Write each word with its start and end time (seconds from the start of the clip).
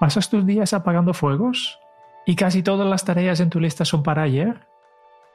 ¿Pasas 0.00 0.30
tus 0.30 0.46
días 0.46 0.72
apagando 0.72 1.12
fuegos? 1.12 1.78
¿Y 2.24 2.34
casi 2.34 2.62
todas 2.62 2.88
las 2.88 3.04
tareas 3.04 3.38
en 3.40 3.50
tu 3.50 3.60
lista 3.60 3.84
son 3.84 4.02
para 4.02 4.22
ayer? 4.22 4.66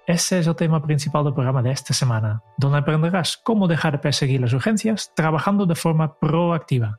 Ese 0.07 0.39
es 0.39 0.47
el 0.47 0.55
tema 0.55 0.81
principal 0.81 1.23
del 1.23 1.35
programa 1.35 1.61
de 1.61 1.69
esta 1.69 1.93
semana, 1.93 2.41
donde 2.57 2.79
aprenderás 2.79 3.37
cómo 3.37 3.67
dejar 3.67 3.91
de 3.91 3.99
perseguir 3.99 4.41
las 4.41 4.53
urgencias 4.53 5.11
trabajando 5.15 5.67
de 5.67 5.75
forma 5.75 6.15
proactiva. 6.17 6.97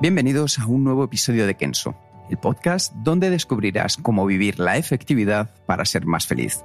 Bienvenidos 0.00 0.60
a 0.60 0.66
un 0.66 0.84
nuevo 0.84 1.02
episodio 1.02 1.48
de 1.48 1.56
Kenso, 1.56 1.96
el 2.30 2.36
podcast 2.36 2.94
donde 2.94 3.28
descubrirás 3.28 3.96
cómo 3.96 4.24
vivir 4.24 4.60
la 4.60 4.76
efectividad 4.76 5.50
para 5.66 5.86
ser 5.86 6.06
más 6.06 6.28
feliz. 6.28 6.64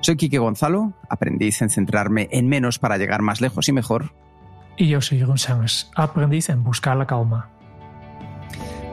Soy 0.00 0.16
Quique 0.16 0.38
Gonzalo, 0.38 0.92
aprendiz 1.08 1.62
en 1.62 1.70
centrarme 1.70 2.26
en 2.32 2.48
menos 2.48 2.80
para 2.80 2.98
llegar 2.98 3.22
más 3.22 3.40
lejos 3.40 3.68
y 3.68 3.72
mejor. 3.72 4.12
Y 4.76 4.88
yo 4.88 5.00
soy 5.00 5.18
Jeroen 5.18 5.38
Sánchez, 5.38 5.88
aprendiz 5.94 6.48
en 6.48 6.64
buscar 6.64 6.96
la 6.96 7.06
calma. 7.06 7.52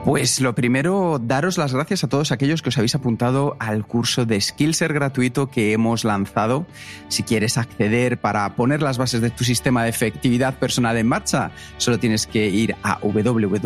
Pues 0.06 0.40
lo 0.40 0.54
primero, 0.54 1.20
daros 1.20 1.58
las 1.58 1.74
gracias 1.74 2.04
a 2.04 2.08
todos 2.08 2.30
aquellos 2.30 2.62
que 2.62 2.68
os 2.68 2.78
habéis 2.78 2.94
apuntado 2.94 3.56
al 3.58 3.84
curso 3.84 4.24
de 4.24 4.40
Skillser 4.40 4.92
gratuito 4.92 5.50
que 5.50 5.72
hemos 5.72 6.04
lanzado. 6.04 6.64
Si 7.08 7.24
quieres 7.24 7.58
acceder 7.58 8.20
para 8.20 8.54
poner 8.54 8.82
las 8.82 8.98
bases 8.98 9.20
de 9.20 9.30
tu 9.30 9.42
sistema 9.42 9.82
de 9.82 9.88
efectividad 9.88 10.60
personal 10.60 10.96
en 10.96 11.08
marcha, 11.08 11.50
solo 11.78 11.98
tienes 11.98 12.28
que 12.28 12.46
ir 12.46 12.76
a 12.84 13.00
www.kenso.es 13.02 13.64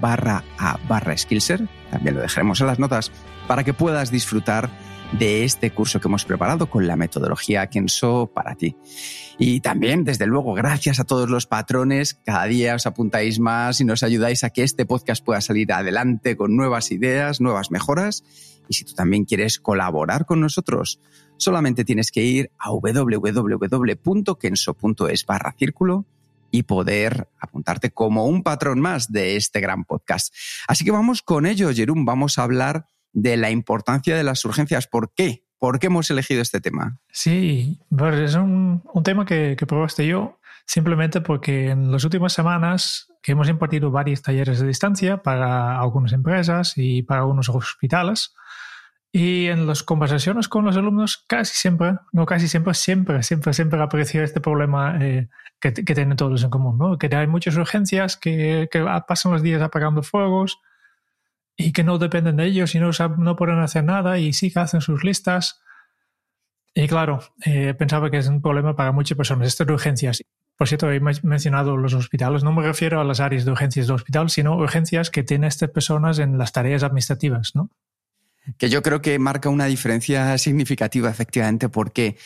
barra 0.00 0.44
a 0.58 0.78
barra 0.88 1.18
Skillser, 1.18 1.66
también 1.90 2.14
lo 2.14 2.20
dejaremos 2.20 2.60
en 2.60 2.68
las 2.68 2.78
notas, 2.78 3.10
para 3.48 3.64
que 3.64 3.74
puedas 3.74 4.12
disfrutar 4.12 4.70
de 5.18 5.44
este 5.44 5.70
curso 5.70 6.00
que 6.00 6.08
hemos 6.08 6.24
preparado 6.24 6.68
con 6.68 6.86
la 6.86 6.96
metodología 6.96 7.66
Kenso 7.68 8.30
para 8.34 8.54
ti. 8.54 8.76
Y 9.38 9.60
también, 9.60 10.04
desde 10.04 10.26
luego, 10.26 10.54
gracias 10.54 11.00
a 11.00 11.04
todos 11.04 11.28
los 11.28 11.46
patrones, 11.46 12.14
cada 12.24 12.44
día 12.46 12.74
os 12.74 12.86
apuntáis 12.86 13.38
más 13.38 13.80
y 13.80 13.84
nos 13.84 14.02
ayudáis 14.02 14.44
a 14.44 14.50
que 14.50 14.62
este 14.62 14.86
podcast 14.86 15.24
pueda 15.24 15.40
salir 15.40 15.72
adelante 15.72 16.36
con 16.36 16.56
nuevas 16.56 16.90
ideas, 16.92 17.40
nuevas 17.40 17.70
mejoras. 17.70 18.24
Y 18.68 18.74
si 18.74 18.84
tú 18.84 18.94
también 18.94 19.24
quieres 19.24 19.58
colaborar 19.58 20.26
con 20.26 20.40
nosotros, 20.40 21.00
solamente 21.36 21.84
tienes 21.84 22.10
que 22.10 22.22
ir 22.22 22.50
a 22.58 22.70
www.kenso.es 22.70 23.26
barra 25.26 25.54
círculo 25.58 26.06
y 26.50 26.62
poder 26.64 27.28
apuntarte 27.40 27.90
como 27.90 28.26
un 28.26 28.42
patrón 28.42 28.80
más 28.80 29.10
de 29.10 29.36
este 29.36 29.60
gran 29.60 29.84
podcast. 29.84 30.34
Así 30.68 30.84
que 30.84 30.90
vamos 30.90 31.22
con 31.22 31.46
ello, 31.46 31.72
Jerún. 31.72 32.04
Vamos 32.04 32.38
a 32.38 32.44
hablar 32.44 32.86
de 33.12 33.36
la 33.36 33.50
importancia 33.50 34.16
de 34.16 34.24
las 34.24 34.44
urgencias. 34.44 34.86
¿Por 34.86 35.12
qué? 35.14 35.44
¿Por 35.58 35.78
qué 35.78 35.86
hemos 35.86 36.10
elegido 36.10 36.42
este 36.42 36.60
tema? 36.60 36.98
Sí, 37.10 37.80
es 38.14 38.34
un, 38.34 38.82
tema 39.04 39.24
que, 39.24 39.54
que, 39.56 39.66
probaste 39.66 40.06
yo 40.06 40.40
simplemente 40.66 41.20
porque 41.20 41.70
en 41.70 41.92
las 41.92 42.04
últimas 42.04 42.32
semanas 42.32 43.12
hemos 43.30 43.48
impartido 43.48 43.90
varios 43.90 44.22
talleres 44.22 44.60
de 44.60 44.66
distancia 44.66 45.22
para 45.22 45.78
algunas 45.78 46.12
empresas 46.12 46.74
y 46.76 47.02
para 47.02 47.20
algunos 47.20 47.48
hospitales. 47.48 48.34
Y 49.12 49.46
en 49.48 49.66
las 49.66 49.82
conversaciones 49.82 50.48
con 50.48 50.64
los 50.64 50.76
alumnos 50.76 51.22
casi 51.28 51.54
siempre, 51.54 51.94
no 52.12 52.24
casi 52.24 52.48
siempre, 52.48 52.72
siempre, 52.74 53.22
siempre, 53.22 53.52
siempre 53.52 53.80
apareció 53.82 54.24
este 54.24 54.40
problema 54.40 54.96
eh, 55.00 55.28
que, 55.60 55.74
que, 55.74 55.94
tienen 55.94 56.16
todos 56.16 56.42
en 56.42 56.50
común, 56.50 56.78
¿no? 56.78 56.96
Que 56.96 57.14
hay 57.14 57.26
muchas 57.26 57.54
urgencias, 57.56 58.16
que 58.16 58.68
pasan 59.06 59.32
los 59.32 59.42
días 59.42 59.60
apagando 59.60 60.02
fuegos, 60.02 60.58
y 61.56 61.72
que 61.72 61.84
no 61.84 61.98
dependen 61.98 62.36
de 62.36 62.46
ellos 62.46 62.74
y 62.74 62.80
no, 62.80 62.90
no 63.18 63.36
pueden 63.36 63.58
hacer 63.58 63.84
nada 63.84 64.18
y 64.18 64.32
sí 64.32 64.50
que 64.50 64.60
hacen 64.60 64.80
sus 64.80 65.04
listas. 65.04 65.60
Y 66.74 66.88
claro, 66.88 67.20
eh, 67.44 67.74
pensaba 67.74 68.10
que 68.10 68.18
es 68.18 68.26
un 68.26 68.40
problema 68.40 68.74
para 68.74 68.92
muchas 68.92 69.16
personas, 69.16 69.48
estas 69.48 69.68
urgencias. 69.68 70.22
Por 70.56 70.68
cierto, 70.68 70.90
he 70.90 71.00
mencionado 71.00 71.76
los 71.76 71.94
hospitales, 71.94 72.44
no 72.44 72.52
me 72.52 72.62
refiero 72.62 73.00
a 73.00 73.04
las 73.04 73.20
áreas 73.20 73.44
de 73.44 73.50
urgencias 73.50 73.86
del 73.86 73.96
hospital, 73.96 74.30
sino 74.30 74.56
urgencias 74.56 75.10
que 75.10 75.22
tienen 75.22 75.48
estas 75.48 75.70
personas 75.70 76.18
en 76.18 76.38
las 76.38 76.52
tareas 76.52 76.82
administrativas, 76.82 77.54
¿no? 77.54 77.70
Que 78.58 78.68
yo 78.68 78.82
creo 78.82 79.02
que 79.02 79.18
marca 79.18 79.48
una 79.48 79.66
diferencia 79.66 80.36
significativa, 80.38 81.10
efectivamente, 81.10 81.68
porque 81.68 82.16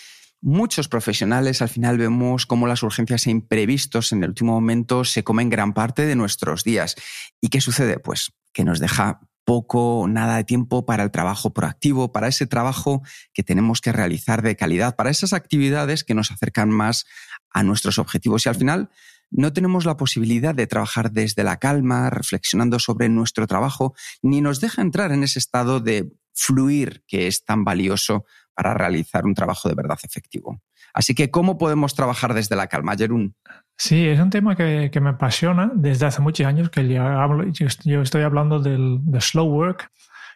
muchos 0.40 0.88
profesionales 0.88 1.62
al 1.62 1.68
final 1.68 1.98
vemos 1.98 2.46
cómo 2.46 2.66
las 2.66 2.82
urgencias 2.82 3.26
e 3.26 3.30
imprevistos 3.30 4.12
en 4.12 4.22
el 4.22 4.30
último 4.30 4.52
momento 4.52 5.04
se 5.04 5.24
comen 5.24 5.50
gran 5.50 5.72
parte 5.72 6.06
de 6.06 6.16
nuestros 6.16 6.64
días. 6.64 6.96
¿Y 7.40 7.48
qué 7.48 7.60
sucede? 7.60 7.98
Pues 7.98 8.32
que 8.56 8.64
nos 8.64 8.80
deja 8.80 9.20
poco 9.44 10.06
nada 10.08 10.38
de 10.38 10.44
tiempo 10.44 10.86
para 10.86 11.02
el 11.02 11.10
trabajo 11.10 11.52
proactivo, 11.52 12.10
para 12.10 12.26
ese 12.26 12.46
trabajo 12.46 13.02
que 13.34 13.42
tenemos 13.42 13.82
que 13.82 13.92
realizar 13.92 14.40
de 14.40 14.56
calidad, 14.56 14.96
para 14.96 15.10
esas 15.10 15.34
actividades 15.34 16.04
que 16.04 16.14
nos 16.14 16.30
acercan 16.30 16.70
más 16.70 17.04
a 17.50 17.62
nuestros 17.62 17.98
objetivos. 17.98 18.46
Y 18.46 18.48
al 18.48 18.54
final 18.54 18.88
no 19.30 19.52
tenemos 19.52 19.84
la 19.84 19.98
posibilidad 19.98 20.54
de 20.54 20.66
trabajar 20.66 21.12
desde 21.12 21.44
la 21.44 21.58
calma, 21.58 22.08
reflexionando 22.08 22.78
sobre 22.78 23.10
nuestro 23.10 23.46
trabajo, 23.46 23.94
ni 24.22 24.40
nos 24.40 24.60
deja 24.62 24.80
entrar 24.80 25.12
en 25.12 25.22
ese 25.22 25.38
estado 25.38 25.80
de 25.80 26.10
fluir 26.32 27.04
que 27.06 27.26
es 27.26 27.44
tan 27.44 27.62
valioso 27.62 28.24
para 28.54 28.72
realizar 28.72 29.26
un 29.26 29.34
trabajo 29.34 29.68
de 29.68 29.74
verdad 29.74 29.98
efectivo. 30.02 30.62
Así 30.94 31.14
que, 31.14 31.30
¿cómo 31.30 31.58
podemos 31.58 31.94
trabajar 31.94 32.32
desde 32.32 32.56
la 32.56 32.68
calma, 32.68 32.96
Jerún? 32.96 33.36
Sí, 33.78 34.08
es 34.08 34.18
un 34.20 34.30
tema 34.30 34.56
que, 34.56 34.90
me 35.00 35.10
apasiona 35.10 35.70
desde 35.74 36.06
hace 36.06 36.22
muchos 36.22 36.46
años, 36.46 36.70
que 36.70 36.88
yo, 36.88 38.00
estoy 38.00 38.22
hablando 38.22 38.58
del, 38.58 39.00
slow 39.20 39.46
work, 39.46 39.90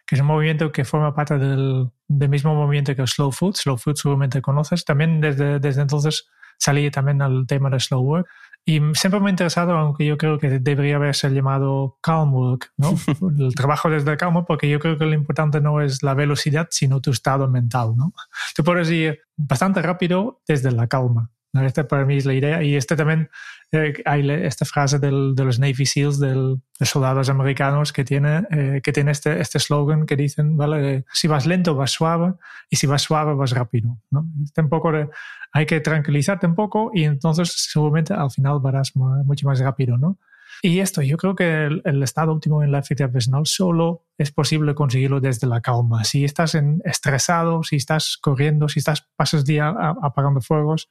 que 0.05 0.15
es 0.15 0.21
un 0.21 0.27
movimiento 0.27 0.71
que 0.71 0.85
forma 0.85 1.15
parte 1.15 1.39
del, 1.39 1.89
mismo 2.07 2.53
movimiento 2.53 2.95
que 2.95 3.01
el 3.01 3.07
slow 3.07 3.31
food. 3.31 3.55
Slow 3.55 3.77
food 3.77 3.95
seguramente 3.95 4.41
conoces. 4.41 4.85
También 4.85 5.21
desde, 5.21 5.59
desde 5.59 5.81
entonces 5.81 6.27
salí 6.59 6.91
también 6.91 7.21
al 7.21 7.47
tema 7.47 7.69
de 7.71 7.79
slow 7.79 8.01
work. 8.01 8.27
Y 8.63 8.79
siempre 8.93 9.19
me 9.19 9.27
ha 9.27 9.29
interesado, 9.31 9.75
aunque 9.75 10.05
yo 10.05 10.17
creo 10.17 10.37
que 10.37 10.59
debería 10.59 10.97
haberse 10.97 11.27
llamado 11.31 11.97
calm 12.01 12.35
work, 12.35 12.71
¿no? 12.77 12.93
el 13.39 13.55
trabajo 13.55 13.89
desde 13.89 14.11
el 14.11 14.17
calma, 14.17 14.45
porque 14.45 14.69
yo 14.69 14.79
creo 14.79 14.99
que 14.99 15.05
lo 15.05 15.13
importante 15.13 15.59
no 15.61 15.81
es 15.81 16.03
la 16.03 16.13
velocidad, 16.13 16.67
sino 16.69 17.01
tu 17.01 17.09
estado 17.09 17.47
mental, 17.47 17.95
¿no? 17.95 18.13
Tú 18.55 18.63
puedes 18.63 18.87
ir 18.91 19.19
bastante 19.35 19.81
rápido 19.81 20.41
desde 20.47 20.71
la 20.71 20.85
calma. 20.85 21.31
Esta 21.53 21.87
para 21.87 22.05
mí 22.05 22.17
es 22.17 22.25
la 22.25 22.33
idea. 22.33 22.63
Y 22.63 22.75
este 22.75 22.95
también, 22.95 23.29
eh, 23.71 23.93
hay 24.05 24.29
esta 24.29 24.63
frase 24.65 24.99
del, 24.99 25.35
de 25.35 25.43
los 25.43 25.59
Navy 25.59 25.85
SEALs, 25.85 26.19
del, 26.19 26.61
de 26.79 26.85
soldados 26.85 27.29
americanos, 27.29 27.91
que 27.91 28.05
tiene, 28.05 28.43
eh, 28.51 28.81
que 28.81 28.93
tiene 28.93 29.11
este, 29.11 29.41
este 29.41 29.59
slogan 29.59 30.05
que 30.05 30.15
dicen, 30.15 30.55
¿vale? 30.55 31.03
si 31.11 31.27
vas 31.27 31.45
lento, 31.45 31.75
vas 31.75 31.91
suave, 31.91 32.33
y 32.69 32.77
si 32.77 32.87
vas 32.87 33.01
suave, 33.01 33.33
vas 33.33 33.51
rápido. 33.51 33.97
¿no? 34.11 34.25
Este 34.43 34.61
un 34.61 34.69
poco 34.69 34.91
de, 34.93 35.09
hay 35.51 35.65
que 35.65 35.81
tranquilizarte 35.81 36.47
un 36.47 36.55
poco 36.55 36.91
y 36.93 37.03
entonces 37.03 37.51
seguramente 37.71 38.13
al 38.13 38.31
final 38.31 38.59
varás 38.61 38.95
mucho 38.95 39.47
más 39.47 39.59
rápido. 39.59 39.97
¿no? 39.97 40.17
Y 40.61 40.79
esto, 40.79 41.01
yo 41.01 41.17
creo 41.17 41.35
que 41.35 41.65
el, 41.83 42.03
estado 42.03 42.31
óptimo 42.31 42.63
en 42.63 42.71
la 42.71 42.79
efectividad 42.79 43.11
personal 43.11 43.45
solo 43.45 44.05
es 44.17 44.31
posible 44.31 44.75
conseguirlo 44.75 45.19
desde 45.19 45.47
la 45.47 45.59
calma. 45.59 46.03
Si 46.03 46.23
estás 46.23 46.55
en, 46.55 46.81
estresado, 46.85 47.63
si 47.63 47.77
estás 47.77 48.17
corriendo, 48.21 48.69
si 48.69 48.79
estás 48.79 49.07
pasas 49.15 49.43
día 49.43 49.69
apagando 50.01 50.39
fuegos, 50.39 50.89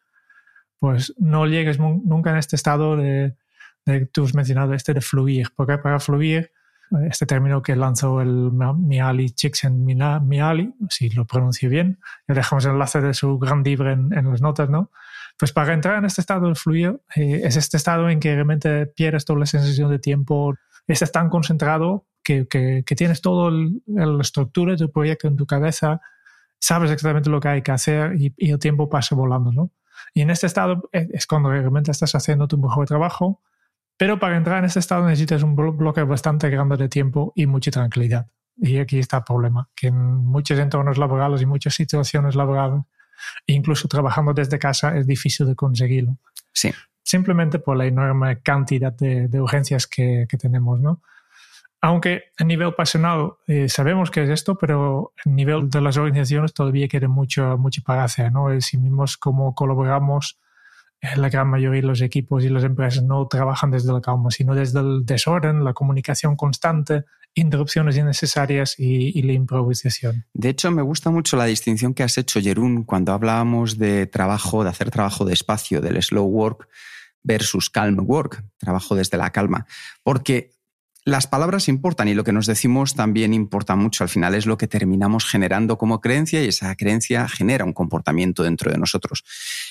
pues 0.81 1.15
no 1.19 1.47
llegues 1.47 1.79
nunca 1.79 2.31
en 2.31 2.39
este 2.39 2.57
estado 2.57 2.97
de, 2.97 3.37
de 3.85 4.07
tú 4.07 4.25
has 4.25 4.35
mencionado, 4.35 4.75
este 4.75 4.95
de 4.95 5.03
fluir, 5.03 5.49
porque 5.55 5.79
para 5.79 6.01
fluir, 6.01 6.51
este 7.09 7.27
término 7.27 7.63
que 7.63 7.77
lanzó 7.77 8.21
el 8.21 8.51
Miali 8.51 9.33
Miali, 10.23 10.75
si 10.89 11.11
lo 11.11 11.25
pronuncio 11.25 11.71
bien, 11.71 12.01
le 12.27 12.35
dejamos 12.35 12.65
el 12.65 12.73
enlace 12.73 13.01
de 13.01 13.15
su 13.15 13.39
gran 13.39 13.63
libro 13.63 13.93
en, 13.93 14.13
en, 14.13 14.29
las 14.29 14.41
notas, 14.43 14.69
¿no? 14.69 14.91
Pues 15.39 15.53
para 15.53 15.73
entrar 15.73 15.99
en 15.99 16.07
este 16.07 16.21
estado 16.21 16.49
de 16.49 16.55
fluir, 16.55 17.01
eh, 17.15 17.43
es 17.45 17.57
este 17.57 17.77
estado 17.77 18.11
en 18.11 18.19
que 18.19 18.35
realmente 18.35 18.87
pierdes 18.87 19.25
toda 19.25 19.39
la 19.39 19.47
sensación 19.47 19.91
de 19.91 19.99
tiempo, 19.99 20.57
estás 20.89 21.13
tan 21.13 21.29
concentrado 21.29 22.07
que, 22.25 22.49
que, 22.49 22.83
tienes 22.97 23.21
toda 23.21 23.53
la 23.87 24.23
estructura 24.23 24.73
de 24.73 24.79
tu 24.79 24.91
proyecto 24.91 25.29
en 25.29 25.37
tu 25.37 25.47
cabeza, 25.47 26.01
sabes 26.59 26.91
exactamente 26.91 27.31
lo 27.31 27.41
que 27.41 27.49
hay 27.49 27.63
que 27.63 27.71
hacer 27.71 28.21
y, 28.21 28.35
y 28.37 28.51
el 28.51 28.59
tiempo 28.59 28.89
pasa 28.89 29.15
volando, 29.15 29.53
¿no? 29.53 29.71
Y 30.15 30.23
en 30.23 30.31
este 30.31 30.47
estado 30.47 30.89
eh, 30.93 31.09
es 31.13 31.27
cuando 31.27 31.51
realmente 31.51 31.91
estás 31.91 32.15
haciendo 32.15 32.49
tu 32.49 32.59
mejor 32.59 32.87
trabajo, 32.87 33.41
pero 33.97 34.19
para 34.19 34.37
entrar 34.37 34.59
en 34.59 34.65
este 34.65 34.79
estado 34.79 35.05
necesitas 35.07 35.43
un 35.43 35.55
bloque 35.55 36.03
bastante 36.03 36.49
grande 36.51 36.77
de 36.77 36.89
tiempo 36.89 37.33
y 37.37 37.47
mucha 37.47 37.71
tranquilidad. 37.71 38.27
Y 38.57 38.79
aquí 38.79 38.99
está 38.99 39.19
el 39.19 39.25
problema, 39.25 39.69
que 39.75 39.89
en 39.89 39.97
muchos 39.97 40.59
entornos 40.59 40.99
laborales 40.99 41.43
y 41.43 41.47
muchas 41.47 41.75
situaciones 41.75 42.35
laborales 42.35 42.83
incluso 43.47 43.89
trabajando 43.89 44.33
desde 44.33 44.59
casa 44.59 44.97
es 44.97 45.07
difícil 45.07 45.47
de 45.47 45.55
conseguirlo. 45.55 46.17
Sí. 46.53 46.73
Simplemente 47.03 47.59
por 47.59 47.77
la 47.77 47.87
enorme 47.87 48.41
cantidad 48.41 48.93
de, 48.93 49.29
urgencias 49.41 49.87
que, 49.87 50.27
que, 50.29 50.37
tenemos, 50.37 50.81
¿no? 50.81 51.03
Aunque 51.83 52.25
a 52.39 52.45
nivel 52.45 52.75
personal 52.75 53.33
eh, 53.47 53.69
sabemos 53.69 54.11
que 54.11 54.23
es 54.23 54.29
esto, 54.29 54.59
pero 54.59 55.15
a 55.25 55.29
nivel 55.29 55.71
de 55.71 55.81
las 55.81 55.97
organizaciones 55.97 56.53
todavía 56.53 56.89
queda 56.89 57.09
mucho, 57.09 57.57
mucho 57.57 57.83
para 57.83 58.05
hacer, 58.05 58.31
¿no? 58.33 58.61
Si 58.61 58.77
vimos 58.77 59.17
cómo 59.17 59.55
colaboramos, 59.55 60.39
eh, 61.01 61.17
la 61.17 61.31
gran 61.31 61.49
mayoría 61.49 61.81
de 61.81 61.87
los 61.87 62.03
equipos 62.03 62.45
y 62.45 62.51
las 62.51 62.65
empresas 62.65 63.03
no 63.03 63.27
trabajan 63.27 63.71
desde 63.71 63.93
la 63.93 64.03
calma, 64.03 64.31
sino 64.31 64.55
desde 64.55 64.81
el 64.81 65.07
desorden, 65.07 65.65
la 65.65 65.73
comunicación 65.73 66.37
constante, 66.37 67.05
interrupciones 67.35 67.97
innecesarias 67.97 68.75
y, 68.79 69.23
la 69.23 69.33
improvisación. 69.33 70.27
De 70.35 70.51
hecho, 70.51 70.71
me 70.71 70.83
gusta 70.83 71.11
mucho 71.11 71.37
la 71.37 71.47
distinción 71.47 71.95
que 71.95 72.03
has 72.03 72.19
hecho, 72.19 72.41
Jerún, 72.41 72.85
cuando 72.85 73.13
hablábamos 73.13 73.79
de 73.79 74.07
trabajo, 74.07 74.65
de 74.65 74.71
hacer 74.71 74.91
trabajo 74.91 75.25
despacio, 75.25 75.81
del 75.81 76.03
slow 76.03 76.27
work 76.27 76.69
versus 77.23 77.71
calm 77.71 77.99
work, 78.07 78.45
trabajo 78.59 78.95
desde 78.95 79.17
la 79.17 79.31
calma, 79.31 79.67
porque 80.03 80.51
las 81.05 81.27
palabras 81.27 81.69
importan 81.69 82.09
y 82.09 82.15
lo 82.15 82.25
que 82.25 82.33
nos 82.33 82.47
decimos 82.47 82.95
también 82.95 83.33
importa 83.33 83.75
mucho. 83.77 84.05
Al 84.05 84.11
final 84.11 84.35
es 84.35 84.47
lo 84.47 84.59
que 84.59 84.67
terminamos 84.67 85.25
generando 85.25 85.79
como 85.79 86.01
creencia 86.01 86.43
y 86.45 86.49
esa 86.49 86.75
creencia 86.77 87.27
genera 87.29 87.65
un 87.65 87.73
comportamiento 87.73 88.43
dentro 88.43 88.71
de 88.71 88.79
nosotros. 88.79 89.25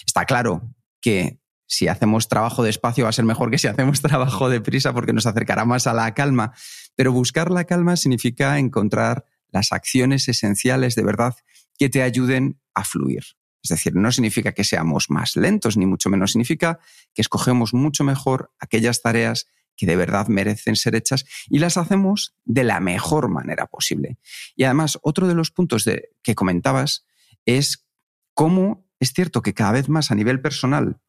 Está 0.06 0.26
claro 0.26 0.64
que 1.02 1.40
si 1.68 1.88
hacemos 1.88 2.28
trabajo 2.28 2.64
despacio 2.64 3.04
va 3.04 3.12
a 3.12 3.14
ser 3.14 3.26
mejor 3.26 3.52
que 3.52 3.60
si 3.60 3.68
hacemos 3.68 4.02
trabajo 4.02 4.50
deprisa 4.50 4.92
porque 4.94 5.14
nos 5.14 5.28
acercará 5.28 5.66
más 5.66 5.86
a 5.86 5.94
la 5.94 6.14
calma. 6.14 6.54
Pero 6.96 7.12
buscar 7.14 7.52
la 7.52 7.66
calma 7.66 7.96
significa 7.96 8.58
encontrar 8.58 9.26
las 9.52 9.72
acciones 9.72 10.28
esenciales 10.28 10.96
de 10.96 11.04
verdad 11.04 11.36
que 11.78 11.90
te 11.90 12.02
ayuden 12.02 12.60
a 12.74 12.84
fluir. 12.84 13.24
Es 13.62 13.70
decir, 13.70 13.96
no 13.96 14.12
significa 14.12 14.54
que 14.54 14.64
seamos 14.64 15.10
más 15.10 15.36
lentos, 15.36 15.78
ni 15.78 15.86
mucho 15.86 16.10
menos 16.10 16.32
significa 16.32 16.80
que 17.14 17.22
escogemos 17.22 17.74
mucho 17.74 18.04
mejor 18.04 18.52
aquellas 18.60 19.02
tareas 19.02 19.48
que 19.80 19.86
de 19.86 19.96
verdad 19.96 20.28
merecen 20.28 20.76
ser 20.76 20.94
hechas 20.94 21.24
y 21.48 21.60
las 21.60 21.78
hacemos 21.78 22.36
de 22.44 22.66
la 22.66 22.82
mejor 22.82 23.30
manera 23.30 23.66
posible. 23.68 24.18
Y 24.58 24.66
además, 24.66 25.00
otro 25.04 25.26
de 25.26 25.36
los 25.36 25.52
puntos 25.52 25.90
que 26.22 26.36
comentabas 26.36 27.06
es 27.46 27.88
cómo 28.34 28.86
es 29.00 29.14
cierto 29.14 29.42
que 29.42 29.54
cada 29.54 29.72
vez 29.72 29.88
más 29.88 30.12
a 30.12 30.16
nivel 30.16 30.42
personal 30.42 31.00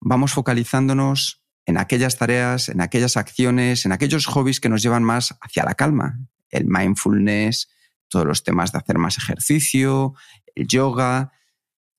vamos 0.00 0.32
focalizándonos 0.32 1.42
en 1.66 1.76
aquellas 1.76 2.16
tareas, 2.16 2.70
en 2.70 2.80
aquellas 2.80 3.18
acciones, 3.18 3.84
en 3.84 3.92
aquellos 3.92 4.24
hobbies 4.24 4.58
que 4.58 4.70
nos 4.70 4.82
llevan 4.82 5.04
más 5.04 5.36
hacia 5.42 5.64
la 5.64 5.74
calma. 5.74 6.18
El 6.48 6.64
mindfulness, 6.64 7.68
todos 8.08 8.24
los 8.24 8.42
temas 8.42 8.72
de 8.72 8.78
hacer 8.78 8.96
más 8.96 9.18
ejercicio, 9.18 10.14
el 10.54 10.66
yoga. 10.66 11.30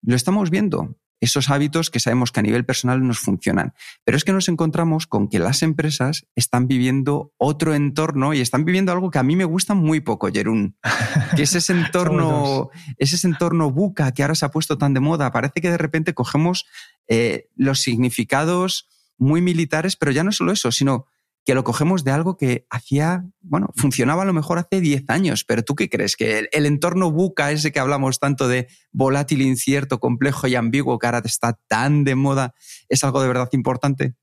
Lo 0.01 0.15
estamos 0.15 0.49
viendo 0.49 0.98
esos 1.19 1.49
hábitos 1.49 1.89
que 1.89 1.99
sabemos 1.99 2.31
que 2.31 2.39
a 2.39 2.43
nivel 2.43 2.65
personal 2.65 3.05
nos 3.05 3.19
funcionan. 3.19 3.73
Pero 4.03 4.17
es 4.17 4.23
que 4.23 4.33
nos 4.33 4.49
encontramos 4.49 5.07
con 5.07 5.27
que 5.27 5.39
las 5.39 5.61
empresas 5.61 6.25
están 6.35 6.67
viviendo 6.67 7.33
otro 7.37 7.73
entorno 7.73 8.33
y 8.33 8.41
están 8.41 8.65
viviendo 8.65 8.91
algo 8.91 9.11
que 9.11 9.19
a 9.19 9.23
mí 9.23 9.35
me 9.35 9.45
gusta 9.45 9.73
muy 9.73 9.99
poco, 9.99 10.29
Jerún, 10.31 10.77
que 11.35 11.43
es 11.43 11.55
ese 11.55 11.73
entorno, 11.73 12.69
es 12.97 13.13
ese 13.13 13.27
entorno 13.27 13.71
buca 13.71 14.11
que 14.13 14.23
ahora 14.23 14.35
se 14.35 14.45
ha 14.45 14.51
puesto 14.51 14.77
tan 14.77 14.93
de 14.93 14.99
moda. 14.99 15.31
Parece 15.31 15.61
que 15.61 15.71
de 15.71 15.77
repente 15.77 16.13
cogemos 16.13 16.65
eh, 17.07 17.49
los 17.55 17.81
significados 17.81 18.87
muy 19.17 19.41
militares, 19.41 19.95
pero 19.95 20.11
ya 20.11 20.23
no 20.23 20.31
solo 20.31 20.51
eso, 20.51 20.71
sino 20.71 21.05
que 21.49 21.55
lo 21.55 21.63
cogemos 21.63 22.03
de 22.03 22.11
algo 22.11 22.37
que 22.37 22.67
hacía, 22.69 23.25
bueno, 23.41 23.71
funcionaba 23.75 24.21
a 24.21 24.25
lo 24.25 24.33
mejor 24.33 24.59
hace 24.59 24.81
10 24.81 25.09
años, 25.09 25.43
pero 25.43 25.63
¿tú 25.63 25.73
qué 25.73 25.89
crees? 25.89 26.15
¿Que 26.15 26.47
el, 26.51 26.65
entorno 26.67 27.09
buca, 27.09 27.51
ese 27.51 27.71
que 27.71 27.79
hablamos 27.79 28.19
tanto 28.19 28.47
de 28.47 28.67
volátil, 28.91 29.41
incierto, 29.41 29.99
complejo 29.99 30.45
y 30.45 30.53
ambiguo, 30.53 30.99
que 30.99 31.07
ahora 31.07 31.23
está 31.25 31.57
tan 31.67 32.03
de 32.03 32.13
moda, 32.13 32.53
es 32.87 33.03
algo 33.03 33.19
de 33.19 33.29
verdad 33.29 33.49
importante? 33.53 34.13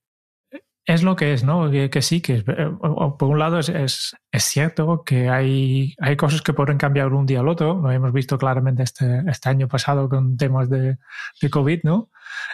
Es 0.85 1.03
lo 1.03 1.17
que 1.17 1.33
es, 1.33 1.43
¿no? 1.43 1.69
Que, 1.69 2.01
sí, 2.01 2.21
que 2.21 2.45
eh, 2.47 2.71
por 3.19 3.29
un 3.29 3.41
lado 3.41 3.59
es, 3.59 3.71
es, 3.71 4.45
cierto 4.45 5.03
que 5.05 5.29
hay, 5.29 5.97
hay 5.99 6.17
cosas 6.17 6.43
que 6.43 6.53
pueden 6.53 6.79
cambiar 6.79 7.13
un 7.13 7.27
día 7.27 7.41
al 7.41 7.49
otro, 7.49 7.81
lo 7.83 7.91
hemos 7.91 8.13
visto 8.13 8.39
claramente 8.39 8.85
este, 8.85 9.25
este 9.27 9.49
año 9.49 9.67
pasado 9.67 10.09
con 10.09 10.37
temas 10.37 10.71
de, 10.71 10.99
de 11.43 11.51
COVID, 11.51 11.81
¿no? 11.83 12.09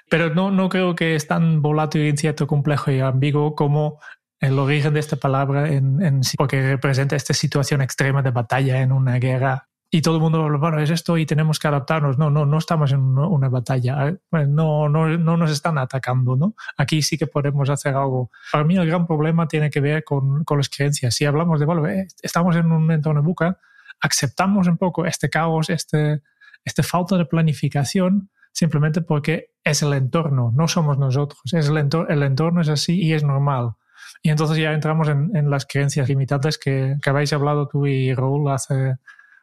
Pero 0.08 0.34
no, 0.34 0.50
no 0.50 0.70
creo 0.70 0.94
que 0.94 1.14
es 1.14 1.26
tan 1.26 1.60
volátil, 1.60 2.06
incierto, 2.06 2.46
complejo 2.46 2.90
y 2.90 3.00
ambiguo 3.00 3.54
como 3.54 3.98
el 4.42 4.58
origen 4.58 4.92
de 4.92 5.00
esta 5.00 5.16
palabra 5.16 5.68
en, 5.68 6.02
en, 6.02 6.20
porque 6.36 6.60
representa 6.60 7.14
esta 7.14 7.32
situación 7.32 7.80
extrema 7.80 8.22
de 8.22 8.32
batalla 8.32 8.82
en 8.82 8.90
una 8.90 9.18
guerra. 9.18 9.68
Y 9.88 10.02
todo 10.02 10.16
el 10.16 10.20
mundo, 10.20 10.58
bueno, 10.58 10.80
es 10.80 10.90
esto 10.90 11.16
y 11.16 11.26
tenemos 11.26 11.60
que 11.60 11.68
adaptarnos. 11.68 12.18
No, 12.18 12.28
no, 12.28 12.44
no 12.44 12.58
estamos 12.58 12.90
en 12.92 13.00
una 13.00 13.48
batalla. 13.48 14.08
Eh, 14.08 14.46
no, 14.48 14.88
no, 14.88 15.06
no 15.16 15.36
nos 15.36 15.50
están 15.50 15.78
atacando, 15.78 16.34
¿no? 16.34 16.54
Aquí 16.76 17.02
sí 17.02 17.16
que 17.16 17.28
podemos 17.28 17.70
hacer 17.70 17.94
algo. 17.94 18.30
Para 18.50 18.64
mí 18.64 18.76
el 18.76 18.86
gran 18.86 19.06
problema 19.06 19.46
tiene 19.46 19.70
que 19.70 19.80
ver 19.80 20.02
con, 20.02 20.42
con 20.44 20.58
las 20.58 20.68
creencias. 20.68 21.14
Si 21.14 21.24
hablamos 21.24 21.60
de, 21.60 21.66
bueno, 21.66 21.86
eh, 21.86 22.08
estamos 22.20 22.56
en 22.56 22.72
un 22.72 22.90
entorno 22.90 23.22
buca, 23.22 23.60
aceptamos 24.00 24.66
un 24.66 24.76
poco 24.76 25.06
este 25.06 25.30
caos, 25.30 25.70
este, 25.70 26.22
este 26.64 26.82
falta 26.82 27.16
de 27.16 27.26
planificación, 27.26 28.30
simplemente 28.50 29.02
porque 29.02 29.50
es 29.62 29.82
el 29.82 29.92
entorno, 29.92 30.50
no 30.52 30.66
somos 30.66 30.98
nosotros. 30.98 31.40
Es 31.52 31.68
el, 31.68 31.76
entorno, 31.76 32.08
el 32.12 32.24
entorno 32.24 32.60
es 32.60 32.70
así 32.70 33.00
y 33.00 33.12
es 33.12 33.22
normal. 33.22 33.74
Y 34.22 34.30
entonces 34.30 34.58
ya 34.58 34.72
entramos 34.72 35.08
en, 35.08 35.50
las 35.50 35.66
creencias 35.66 36.08
limitantes 36.08 36.58
que, 36.58 36.96
que, 37.02 37.10
habéis 37.10 37.32
hablado 37.32 37.68
tú 37.68 37.86
y 37.86 38.14
Raúl 38.14 38.50
hace 38.50 38.96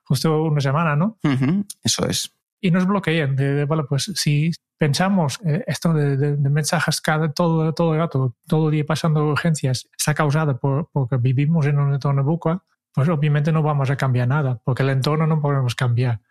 justo 0.04 0.44
una 0.44 0.62
semana, 0.62 0.96
¿no? 0.96 1.18
Eso 1.84 2.08
es. 2.08 2.34
Y 2.62 2.72
nos 2.72 2.86
bloquean. 2.86 3.36
De, 3.36 3.66
bueno, 3.66 3.86
pues 3.88 4.12
si 4.16 4.52
pensamos 4.78 5.40
eh, 5.46 5.64
esto 5.68 5.94
de, 5.94 6.38
mensajes 6.38 7.00
cada, 7.02 7.32
todo, 7.32 7.74
todo 7.74 7.94
el 7.94 8.00
rato, 8.00 8.36
todo 8.48 8.70
el 8.70 8.74
día 8.74 8.86
pasando 8.86 9.26
urgencias, 9.26 9.88
está 9.98 10.14
causada 10.14 10.58
por, 10.58 10.90
porque 10.92 11.18
vivimos 11.18 11.66
en 11.68 11.78
un 11.78 11.94
entorno 11.94 12.24
buca, 12.24 12.64
pues 12.94 13.08
obviamente 13.10 13.52
no 13.52 13.62
vamos 13.62 13.90
a 13.90 13.98
cambiar 13.98 14.28
nada, 14.28 14.60
porque 14.64 14.84
el 14.84 14.90
entorno 14.90 15.28
no 15.28 15.42
podemos 15.42 15.76
cambiar. 15.76 16.22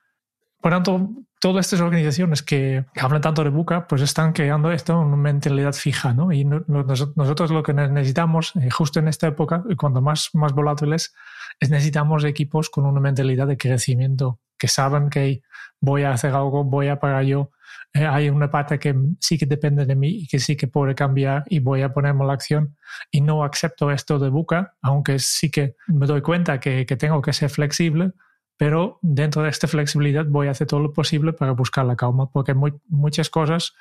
Por 0.61 0.73
tanto, 0.73 1.11
todas 1.38 1.67
estas 1.67 1.81
organizaciones 1.81 2.43
que 2.43 2.85
hablan 3.00 3.20
tanto 3.20 3.44
de 3.44 3.50
buca, 3.50 3.87
pues 3.87 4.02
están 4.02 4.32
creando 4.32 4.73
esto 4.73 4.99
una 4.99 5.17
mentalidad 5.17 5.73
fija, 5.73 6.12
¿no? 6.12 6.32
Y 6.32 6.44
nosotros 6.44 7.50
lo 7.50 7.62
que 7.62 7.73
necesitamos, 7.75 8.55
eh, 8.56 8.70
justo 8.70 8.99
en 8.99 9.08
esta 9.08 9.29
época, 9.29 9.62
cuando 9.76 10.00
más, 10.00 10.31
más 10.35 10.52
volátiles, 10.52 11.14
es 11.61 11.70
necesitamos 11.70 12.25
equipos 12.25 12.70
con 12.70 12.87
una 12.87 13.00
mentalidad 13.00 13.46
de 13.46 13.56
crecimiento, 13.56 14.40
que 14.58 14.69
saben 14.69 15.11
que 15.11 15.43
voy 15.81 16.02
a 16.02 16.12
hacer 16.12 16.35
algo, 16.35 16.64
voy 16.64 16.88
a 16.88 16.99
pagar 16.99 17.25
yo, 17.25 17.50
eh, 17.93 18.05
hay 18.05 18.29
una 18.29 18.50
parte 18.50 18.78
que 18.78 18.95
sí 19.21 19.38
que 19.38 19.47
depende 19.47 19.87
de 19.87 19.95
mí 19.95 20.09
y 20.09 20.26
que 20.26 20.40
sí 20.40 20.57
que 20.57 20.66
puede 20.66 20.95
cambiar 20.95 21.45
y 21.49 21.61
voy 21.61 21.83
a 21.83 21.92
ponerme 21.92 22.26
la 22.26 22.33
acción 22.33 22.76
y 23.11 23.21
no 23.21 23.45
acepto 23.45 23.90
esto 23.90 24.18
de 24.18 24.28
buca, 24.28 24.75
aunque 24.83 25.18
sí 25.21 25.50
que 25.50 25.76
me 25.87 26.07
doy 26.07 26.21
cuenta 26.21 26.59
que 26.59 26.85
tengo 26.85 27.23
que 27.23 27.33
ser 27.33 27.50
flexible, 27.50 28.12
pero 28.58 28.98
dentro 29.00 29.42
de 29.42 29.48
esta 29.48 29.68
flexibilidad 29.68 30.26
voy 30.26 30.48
a 30.48 30.50
hacer 30.50 30.66
todo 30.66 30.80
lo 30.80 30.92
posible 30.92 31.32
para 31.32 31.52
buscar 31.52 31.86
la 31.86 31.96
calma, 31.96 32.30
porque 32.30 32.54
muchas 32.88 33.30
cosas 33.30 33.72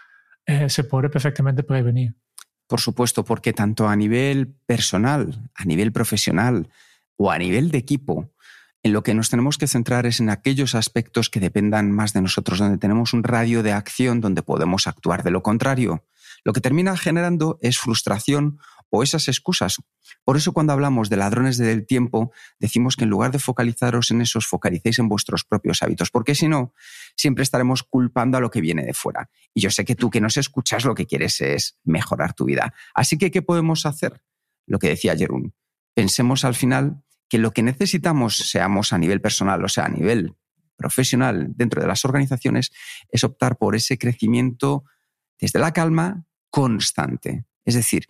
eh, 0.45 0.69
se 0.69 0.83
puede 0.83 1.09
perfectamente 1.09 1.63
prevenir. 1.63 2.15
Por 2.67 2.79
supuesto, 2.79 3.25
porque 3.25 3.53
tanto 3.53 3.87
a 3.87 3.95
nivel 3.95 4.53
personal, 4.65 5.49
a 5.55 5.65
nivel 5.65 5.91
profesional 5.91 6.69
o 7.17 7.31
a 7.31 7.39
nivel 7.39 7.71
de 7.71 7.79
equipo, 7.79 8.31
en 8.83 8.93
lo 8.93 9.01
que 9.01 9.15
nos 9.15 9.29
tenemos 9.29 9.57
que 9.57 9.67
centrar 9.67 10.05
es 10.05 10.19
en 10.19 10.29
aquellos 10.29 10.75
aspectos 10.75 11.29
que 11.29 11.39
dependan 11.39 11.91
más 11.91 12.13
de 12.13 12.21
nosotros, 12.21 12.59
donde 12.59 12.77
tenemos 12.77 13.13
un 13.13 13.23
radio 13.23 13.63
de 13.63 13.73
acción 13.73 14.21
donde 14.21 14.43
podemos 14.43 14.85
actuar. 14.85 15.23
De 15.23 15.31
lo 15.31 15.41
contrario, 15.41 16.05
lo 16.43 16.53
que 16.53 16.61
termina 16.61 16.95
generando 16.95 17.57
es 17.61 17.79
frustración 17.79 18.59
o 18.89 19.03
esas 19.03 19.27
excusas. 19.27 19.77
Por 20.23 20.37
eso 20.37 20.53
cuando 20.53 20.73
hablamos 20.73 21.09
de 21.09 21.17
ladrones 21.17 21.57
del 21.57 21.85
tiempo, 21.85 22.31
decimos 22.59 22.95
que 22.95 23.03
en 23.03 23.09
lugar 23.09 23.31
de 23.31 23.39
focalizaros 23.39 24.11
en 24.11 24.21
esos, 24.21 24.47
focalicéis 24.47 24.99
en 24.99 25.09
vuestros 25.09 25.43
propios 25.43 25.81
hábitos, 25.83 26.09
porque 26.09 26.35
si 26.35 26.47
no, 26.47 26.73
siempre 27.15 27.43
estaremos 27.43 27.83
culpando 27.83 28.37
a 28.37 28.41
lo 28.41 28.49
que 28.49 28.61
viene 28.61 28.83
de 28.83 28.93
fuera. 28.93 29.29
Y 29.53 29.61
yo 29.61 29.69
sé 29.69 29.85
que 29.85 29.95
tú 29.95 30.09
que 30.09 30.21
nos 30.21 30.37
escuchas 30.37 30.85
lo 30.85 30.95
que 30.95 31.05
quieres 31.05 31.41
es 31.41 31.77
mejorar 31.83 32.33
tu 32.33 32.45
vida. 32.45 32.73
Así 32.93 33.17
que, 33.17 33.31
¿qué 33.31 33.41
podemos 33.41 33.85
hacer? 33.85 34.21
Lo 34.65 34.79
que 34.79 34.89
decía 34.89 35.15
Jerún. 35.15 35.53
Pensemos 35.93 36.45
al 36.45 36.55
final 36.55 37.03
que 37.29 37.37
lo 37.37 37.51
que 37.51 37.63
necesitamos, 37.63 38.37
seamos 38.37 38.93
a 38.93 38.97
nivel 38.97 39.21
personal 39.21 39.63
o 39.63 39.67
sea 39.67 39.85
a 39.85 39.89
nivel 39.89 40.35
profesional 40.77 41.47
dentro 41.55 41.81
de 41.81 41.87
las 41.87 42.05
organizaciones, 42.05 42.71
es 43.09 43.23
optar 43.23 43.57
por 43.57 43.75
ese 43.75 43.97
crecimiento 43.97 44.85
desde 45.39 45.59
la 45.59 45.73
calma 45.73 46.25
constante. 46.49 47.45
Es 47.65 47.75
decir, 47.75 48.07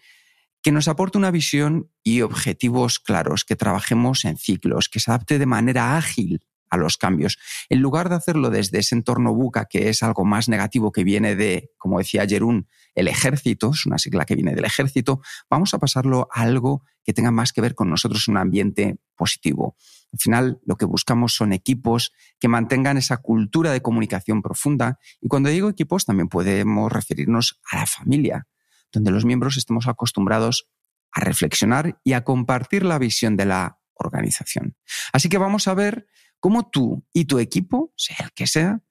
que 0.62 0.72
nos 0.72 0.88
aporte 0.88 1.18
una 1.18 1.32
visión 1.32 1.92
y 2.04 2.22
objetivos 2.22 3.00
claros, 3.00 3.46
que 3.46 3.56
trabajemos 3.56 4.26
en 4.26 4.38
ciclos, 4.38 4.90
que 4.90 5.00
se 5.00 5.12
adapte 5.12 5.40
de 5.40 5.46
manera 5.46 5.98
ágil 5.98 6.42
a 6.70 6.78
los 6.78 6.98
cambios. 6.98 7.38
En 7.70 7.82
lugar 7.82 8.10
de 8.10 8.16
hacerlo 8.16 8.50
desde 8.50 8.80
ese 8.80 8.96
entorno 8.96 9.34
buca, 9.34 9.66
que 9.66 9.90
es 9.90 10.04
algo 10.04 10.26
más 10.26 10.50
negativo 10.50 10.92
que 10.92 11.04
viene 11.04 11.36
de, 11.36 11.72
como 11.78 12.00
decía 12.00 12.28
Jerún, 12.28 12.68
el 12.96 13.08
ejército, 13.08 13.72
es 13.74 13.86
una 13.86 13.98
sigla 13.98 14.26
que 14.26 14.36
viene 14.36 14.56
del 14.56 14.66
ejército, 14.66 15.22
vamos 15.50 15.74
a 15.74 15.80
pasarlo 15.80 16.28
a 16.34 16.42
algo 16.42 16.84
que 17.04 17.14
tenga 17.14 17.32
más 17.32 17.54
que 17.54 17.62
ver 17.62 17.76
con 17.76 17.90
nosotros, 17.90 18.28
un 18.28 18.38
ambiente 18.38 18.98
positivo. 19.16 19.78
Al 20.12 20.20
final, 20.20 20.60
lo 20.66 20.78
que 20.78 20.86
buscamos 20.86 21.36
son 21.36 21.54
equipos 21.54 22.12
que 22.40 22.48
mantengan 22.48 22.98
esa 22.98 23.18
cultura 23.18 23.72
de 23.72 23.82
comunicación 23.82 24.42
profunda. 24.42 25.00
Y 25.22 25.28
cuando 25.28 25.50
digo 25.50 25.70
equipos, 25.70 26.06
también 26.06 26.28
podemos 26.28 26.92
referirnos 26.92 27.62
a 27.72 27.78
la 27.78 27.86
familia, 27.86 28.48
donde 28.92 29.12
los 29.12 29.26
miembros 29.26 29.58
estemos 29.58 29.88
acostumbrados 29.88 30.68
a 31.12 31.22
reflexionar 31.22 32.00
y 32.04 32.14
a 32.14 32.24
compartir 32.24 32.84
la 32.84 33.00
visión 33.00 33.38
de 33.38 33.46
la 33.46 33.80
organización. 33.96 34.76
Así 35.14 35.30
que 35.30 35.38
vamos 35.38 35.68
a 35.68 35.74
ver 35.74 36.08
cómo 36.40 36.70
tú 36.70 37.06
y 37.14 37.26
tu 37.26 37.40
equipo, 37.40 37.94
sea 37.96 38.18
el 38.26 38.32
que 38.34 38.48
sea, 38.48 38.82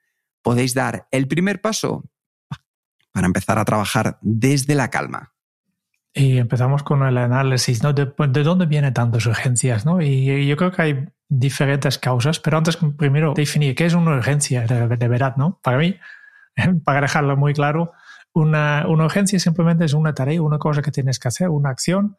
podéis 0.43 0.75
dar 0.75 1.09
el 1.11 1.29
primer 1.29 1.61
paso 1.61 2.05
para 3.13 3.27
empezar 3.27 3.59
a 3.59 3.65
trabajar 3.65 4.19
desde 4.21 4.75
la 4.75 4.91
calma. 4.91 5.33
Y 6.13 6.39
empezamos 6.39 6.83
con 6.83 7.03
el 7.03 7.19
análisis, 7.19 7.83
¿no? 7.83 7.93
De, 7.93 8.07
dónde 8.43 8.67
vienen 8.67 8.95
tantas 8.95 9.27
urgencias, 9.27 9.85
¿no? 9.85 10.01
Y 10.01 10.47
yo 10.47 10.57
creo 10.57 10.73
que 10.73 10.83
hay 10.83 11.09
diferentes 11.29 11.99
causas, 11.99 12.41
pero 12.41 12.59
antes 12.59 12.79
primero 12.97 13.35
definir 13.35 13.75
qué 13.75 13.87
es 13.87 13.95
una 13.95 14.13
urgencia 14.13 14.63
de, 14.63 15.09
verdad, 15.09 15.37
¿no? 15.37 15.61
Para 15.63 15.79
mí, 15.79 15.97
para 16.85 17.03
dejarlo 17.03 17.37
muy 17.37 17.53
claro, 17.53 17.93
una, 18.37 18.87
una, 18.89 19.05
urgencia 19.05 19.39
simplemente 19.39 19.85
es 19.85 19.93
una 19.93 20.15
tarea, 20.15 20.43
una 20.43 20.59
cosa 20.59 20.83
que 20.83 20.91
tienes 20.91 21.19
que 21.19 21.29
hacer, 21.29 21.49
una 21.49 21.71
acción, 21.71 22.17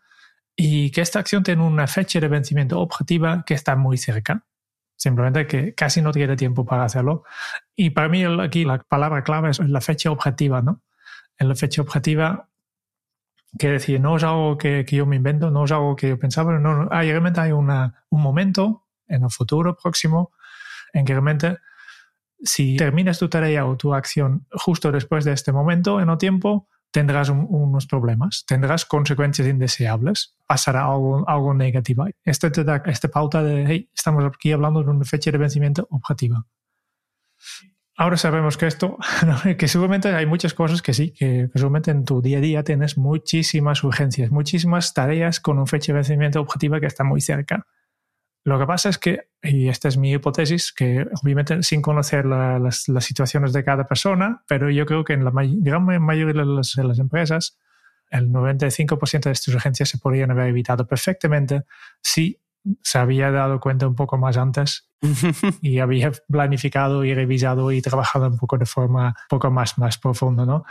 y 0.56 0.92
que 0.92 1.02
esta 1.02 1.20
acción 1.20 1.44
tiene 1.44 1.64
una 1.64 1.88
fecha 1.88 2.20
de 2.20 2.28
vencimiento 2.28 2.80
objetiva 2.80 3.44
que 3.46 3.54
está 3.54 3.76
muy 3.76 3.98
cerca. 3.98 4.44
Simplemente 4.96 5.46
que 5.46 5.76
casi 5.76 6.02
no 6.02 6.12
tiene 6.12 6.36
tiempo 6.36 6.66
para 6.66 6.84
hacerlo. 6.84 7.24
Y 7.76 7.92
para 7.92 8.10
mí 8.10 8.24
aquí 8.42 8.66
la 8.66 8.80
palabra 8.80 9.24
clave 9.24 9.52
es 9.52 9.60
la 9.60 9.82
fecha 9.82 10.10
objetiva, 10.10 10.64
¿no? 10.64 10.82
En 11.38 11.50
la 11.50 11.56
fecha 11.56 11.84
objetiva 11.84 12.50
Quiere 13.58 13.74
decir, 13.74 14.00
no 14.00 14.18
es 14.18 14.24
algo 14.24 14.58
que, 14.58 14.86
yo 14.86 15.06
me 15.06 15.16
invento, 15.16 15.50
no 15.50 15.66
es 15.66 15.72
algo 15.72 15.96
que 15.96 16.10
yo 16.10 16.20
pensaba, 16.20 16.60
no, 16.60 16.90
hay, 16.92 17.10
realmente 17.10 17.40
hay 17.40 17.52
una, 17.52 18.04
un 18.10 18.22
momento 18.22 18.86
en 19.08 19.24
el 19.24 19.32
futuro 19.32 19.76
próximo 19.76 20.32
en 20.94 21.06
que 21.06 21.14
realmente 21.14 21.58
si 22.44 22.76
terminas 22.78 23.20
tu 23.20 23.30
tarea 23.30 23.66
o 23.66 23.78
tu 23.78 23.94
acción 23.94 24.46
justo 24.52 24.92
después 24.92 25.26
de 25.26 25.34
este 25.34 25.52
momento, 25.52 26.00
en 26.00 26.10
el 26.10 26.18
tiempo, 26.18 26.68
tendrás 26.92 27.30
unos 27.30 27.86
problemas, 27.86 28.46
tendrás 28.48 28.86
consecuencias 28.86 29.48
indeseables, 29.48 30.36
pasará 30.46 30.86
algo, 30.86 31.28
algo 31.28 31.54
negativo. 31.54 32.06
Este 32.24 32.50
te 32.50 32.64
da 32.64 32.82
esta 32.86 33.08
pauta 33.08 33.44
de, 33.44 33.66
hey, 33.68 33.90
estamos 33.94 34.24
aquí 34.26 34.52
hablando 34.52 34.84
de 34.84 34.90
una 34.90 35.06
fecha 35.06 35.32
de 35.32 35.38
vencimiento 35.38 35.88
objetiva. 35.92 36.46
Ahora 38.00 38.16
sabemos 38.16 38.58
que 38.58 38.68
esto, 38.68 38.98
que 39.58 39.68
seguramente 39.68 40.10
hay 40.10 40.28
muchas 40.28 40.54
cosas 40.54 40.84
que 40.84 40.94
sí, 40.94 41.12
que, 41.12 41.50
seguramente 41.54 41.90
en 41.92 42.06
tu 42.06 42.22
día 42.22 42.38
a 42.38 42.42
día 42.42 42.64
tienes 42.64 42.98
muchísimas 42.98 43.84
urgencias, 43.84 44.30
muchísimas 44.30 44.94
tareas 44.94 45.40
con 45.40 45.58
un 45.58 45.66
fecha 45.66 45.94
de 45.94 45.98
vencimiento 45.98 46.40
objetiva 46.40 46.80
que 46.80 46.86
está 46.86 47.04
muy 47.04 47.22
cerca. 47.22 47.66
Lo 48.48 48.58
que 48.58 48.66
pasa 48.66 48.88
es 48.88 48.98
que, 48.98 49.28
y 49.44 49.68
esta 49.68 49.90
es 49.90 49.98
mi 49.98 50.14
hipótesis, 50.14 50.72
que 50.72 51.06
obviamente 51.22 51.62
sin 51.64 51.82
conocer 51.82 52.26
las, 52.26 52.86
situaciones 53.00 53.52
de 53.52 53.66
cada 53.66 53.86
persona, 53.90 54.42
pero 54.48 54.70
yo 54.70 54.86
creo 54.86 55.04
que 55.04 55.12
en 55.12 55.26
la 55.26 55.34
gran 55.34 55.84
mayoría 55.84 56.34
de 56.34 56.46
las, 56.46 56.72
de 56.74 56.86
las 56.86 56.98
empresas, 56.98 57.58
el 58.10 58.30
95% 58.32 59.24
de 59.24 59.32
estas 59.32 59.54
urgencias 59.54 59.90
se 59.90 59.98
podrían 59.98 60.32
haber 60.32 60.48
evitado 60.48 60.88
perfectamente 60.88 61.64
si 62.02 62.40
se 62.82 62.98
había 62.98 63.32
dado 63.32 63.60
cuenta 63.60 63.86
un 63.86 63.96
poco 63.96 64.18
más 64.18 64.38
antes 64.38 64.90
y 65.62 65.80
había 65.80 66.14
planificado 66.30 67.04
y 67.04 67.14
revisado 67.14 67.74
y 67.74 67.82
trabajado 67.82 68.28
un 68.28 68.38
poco 68.38 68.58
de 68.58 68.66
forma 68.66 69.08
un 69.08 69.28
poco 69.28 69.52
más, 69.52 69.78
más 69.78 69.98
profunda, 69.98 70.46
¿no? 70.46 70.64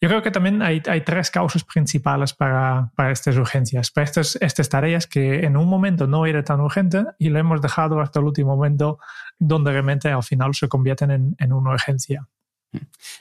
Yo 0.00 0.08
creo 0.08 0.22
que 0.22 0.30
también 0.30 0.60
hay, 0.62 0.80
tres 0.80 1.30
causas 1.30 1.64
principales 1.64 2.32
para, 2.32 2.92
estas 3.10 3.36
urgencias, 3.36 3.90
para 3.90 4.04
estas, 4.04 4.36
estas 4.40 4.68
tareas 4.68 5.06
que 5.06 5.44
en 5.44 5.56
un 5.56 5.68
momento 5.68 6.06
no 6.06 6.26
era 6.26 6.42
tan 6.42 6.60
urgente 6.60 7.04
y 7.18 7.28
lo 7.28 7.38
hemos 7.38 7.60
dejado 7.62 8.00
hasta 8.00 8.18
el 8.20 8.26
último 8.26 8.56
momento 8.56 8.98
donde 9.38 9.72
realmente 9.72 10.08
al 10.08 10.22
final 10.22 10.54
se 10.54 10.68
convierten 10.68 11.10
en, 11.10 11.36
en 11.38 11.52
una 11.52 11.70
urgencia. 11.70 12.28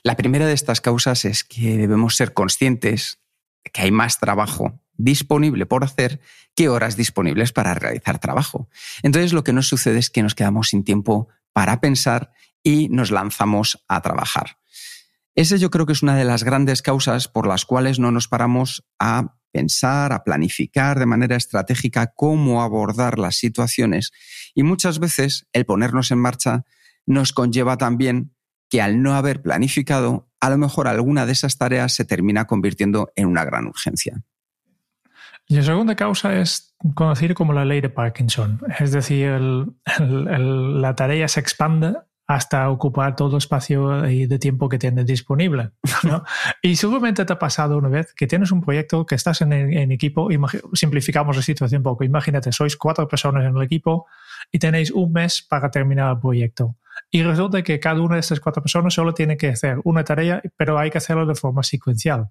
La 0.03 0.15
primera 0.15 0.45
de 0.45 0.53
estas 0.53 0.81
causas 0.81 1.25
es 1.25 1.43
que 1.43 1.77
debemos 1.77 2.15
ser 2.15 2.33
conscientes 2.33 3.19
de 3.63 3.71
que 3.71 3.83
hay 3.83 3.91
más 3.91 4.19
trabajo 4.19 4.79
disponible 4.95 5.65
por 5.65 5.83
hacer 5.83 6.19
que 6.55 6.69
horas 6.69 6.95
disponibles 6.95 7.51
para 7.51 7.73
realizar 7.73 8.19
trabajo. 8.19 8.69
Entonces 9.01 9.33
lo 9.33 9.43
que 9.43 9.53
nos 9.53 9.67
sucede 9.67 9.99
es 9.99 10.09
que 10.09 10.23
nos 10.23 10.35
quedamos 10.35 10.69
sin 10.69 10.83
tiempo 10.83 11.27
para 11.51 11.79
pensar 11.79 12.31
y 12.63 12.89
nos 12.89 13.11
lanzamos 13.11 13.83
a 13.87 14.01
trabajar. 14.01 14.57
Ese 15.35 15.57
yo 15.57 15.71
creo 15.71 15.85
que 15.85 15.93
es 15.93 16.03
una 16.03 16.15
de 16.15 16.25
las 16.25 16.43
grandes 16.43 16.81
causas 16.81 17.27
por 17.27 17.47
las 17.47 17.65
cuales 17.65 17.99
no 17.99 18.11
nos 18.11 18.27
paramos 18.27 18.85
a 18.99 19.35
pensar, 19.51 20.13
a 20.13 20.23
planificar 20.23 20.99
de 20.99 21.05
manera 21.05 21.35
estratégica 21.35 22.13
cómo 22.15 22.61
abordar 22.61 23.17
las 23.19 23.35
situaciones. 23.35 24.11
Y 24.53 24.63
muchas 24.63 24.99
veces 24.99 25.47
el 25.53 25.65
ponernos 25.65 26.11
en 26.11 26.19
marcha 26.19 26.65
nos 27.05 27.33
conlleva 27.33 27.77
también 27.77 28.35
que 28.69 28.81
al 28.81 29.01
no 29.01 29.13
haber 29.15 29.41
planificado, 29.41 30.29
a 30.39 30.49
lo 30.49 30.57
mejor 30.57 30.87
alguna 30.87 31.25
de 31.25 31.31
esas 31.31 31.57
tareas 31.57 31.93
se 31.93 32.05
termina 32.05 32.45
convirtiendo 32.45 33.11
en 33.15 33.27
una 33.27 33.45
gran 33.45 33.67
urgencia. 33.67 34.23
Y 35.47 35.55
la 35.55 35.63
segunda 35.63 35.95
causa 35.95 36.39
es 36.39 36.75
conocida 36.95 37.33
como 37.33 37.53
la 37.53 37.65
ley 37.65 37.81
de 37.81 37.89
Parkinson, 37.89 38.59
es 38.79 38.91
decir, 38.91 39.39
la 39.99 40.95
tarea 40.95 41.27
se 41.27 41.39
expande 41.39 41.95
hasta 42.25 42.69
ocupar 42.69 43.15
todo 43.15 43.31
el 43.31 43.37
espacio 43.37 44.01
de 44.03 44.39
tiempo 44.39 44.69
que 44.69 44.79
tienes 44.79 45.05
disponible. 45.05 45.71
y 46.61 46.75
seguramente 46.75 47.25
te 47.25 47.33
ha 47.33 47.39
pasado 47.39 47.77
una 47.77 47.89
vez 47.89 48.13
que 48.15 48.27
tienes 48.27 48.51
un 48.51 48.61
proyecto 48.61 49.05
que 49.05 49.15
estás 49.15 49.41
en, 49.41 49.53
en 49.53 49.91
equipo, 49.91 50.29
simplificamos 50.73 51.35
la 51.35 51.41
situación 51.41 51.79
un 51.79 51.83
poco, 51.83 52.03
imagínate, 52.03 52.51
sois 52.51 52.77
cuatro 52.77 53.07
personas 53.07 53.43
en 53.45 53.55
el 53.55 53.63
equipo 53.63 54.05
y 54.51 54.59
tenéis 54.59 54.91
un 54.91 55.11
mes 55.11 55.41
para 55.41 55.69
terminar 55.69 56.11
el 56.11 56.19
proyecto. 56.19 56.77
Y 57.09 57.23
resulta 57.23 57.61
que 57.61 57.79
cada 57.79 58.01
una 58.01 58.15
de 58.15 58.21
estas 58.21 58.39
cuatro 58.39 58.61
personas 58.61 58.93
solo 58.93 59.13
tiene 59.13 59.37
que 59.37 59.49
hacer 59.49 59.79
una 59.83 60.03
tarea, 60.03 60.41
pero 60.57 60.77
hay 60.77 60.89
que 60.89 60.97
hacerlo 60.97 61.25
de 61.25 61.35
forma 61.35 61.63
secuencial. 61.63 62.29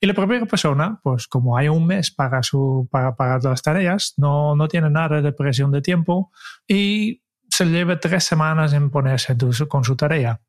Y 0.00 0.06
la 0.06 0.14
primera 0.14 0.44
persona, 0.46 1.00
pues 1.02 1.26
como 1.26 1.56
hay 1.56 1.68
un 1.68 1.86
mes 1.86 2.10
para, 2.10 2.42
su, 2.42 2.88
para, 2.90 3.14
para 3.14 3.38
las 3.38 3.62
tareas, 3.62 4.14
no, 4.16 4.56
no 4.56 4.68
tiene 4.68 4.90
nada 4.90 5.22
de 5.22 5.32
presión 5.32 5.70
de 5.70 5.82
tiempo 5.82 6.30
y 6.66 7.21
se 7.52 7.66
lleva 7.66 8.00
tres 8.00 8.24
semanas 8.24 8.72
en 8.72 8.88
ponerse 8.88 9.36
con 9.68 9.84
su 9.84 9.94
tarea. 9.94 10.40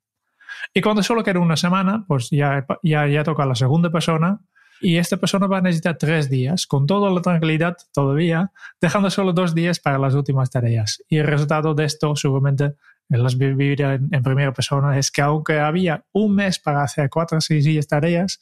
Y 0.73 0.79
cuando 0.79 1.03
solo 1.03 1.21
queda 1.21 1.39
una 1.39 1.57
semana, 1.57 2.05
pues 2.07 2.29
ya, 2.29 2.65
ya, 2.81 3.05
ya 3.07 3.25
toca 3.25 3.43
a 3.43 3.45
la 3.45 3.55
segunda 3.55 3.89
persona 3.89 4.39
y 4.79 4.95
esta 4.95 5.17
persona 5.17 5.47
va 5.47 5.57
a 5.57 5.61
necesitar 5.61 5.97
tres 5.97 6.29
días, 6.29 6.65
con 6.65 6.87
toda 6.87 7.11
la 7.11 7.21
tranquilidad 7.21 7.75
todavía, 7.93 8.53
dejando 8.79 9.09
solo 9.09 9.33
dos 9.33 9.53
días 9.53 9.79
para 9.81 9.97
las 9.97 10.13
últimas 10.13 10.49
tareas. 10.49 11.03
Y 11.09 11.17
el 11.17 11.27
resultado 11.27 11.73
de 11.73 11.83
esto, 11.83 12.15
seguramente, 12.15 12.75
en 13.09 13.21
las 13.21 13.37
vivir 13.37 13.81
en, 13.81 14.23
primera 14.23 14.53
persona, 14.53 14.97
es 14.97 15.11
que 15.11 15.21
aunque 15.21 15.59
había 15.59 16.05
un 16.13 16.35
mes 16.35 16.57
para 16.57 16.83
hacer 16.83 17.09
cuatro 17.09 17.39
o 17.39 17.41
seis 17.41 17.85
tareas, 17.85 18.41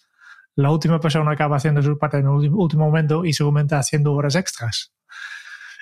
la 0.55 0.69
última 0.69 0.99
persona 0.99 1.31
acaba 1.31 1.57
haciendo 1.57 1.81
su 1.81 1.97
parte 1.97 2.17
en 2.17 2.25
el 2.25 2.51
último 2.53 2.85
momento 2.85 3.25
y 3.25 3.33
seguramente 3.33 3.73
haciendo 3.73 4.13
horas 4.13 4.35
extras. 4.35 4.93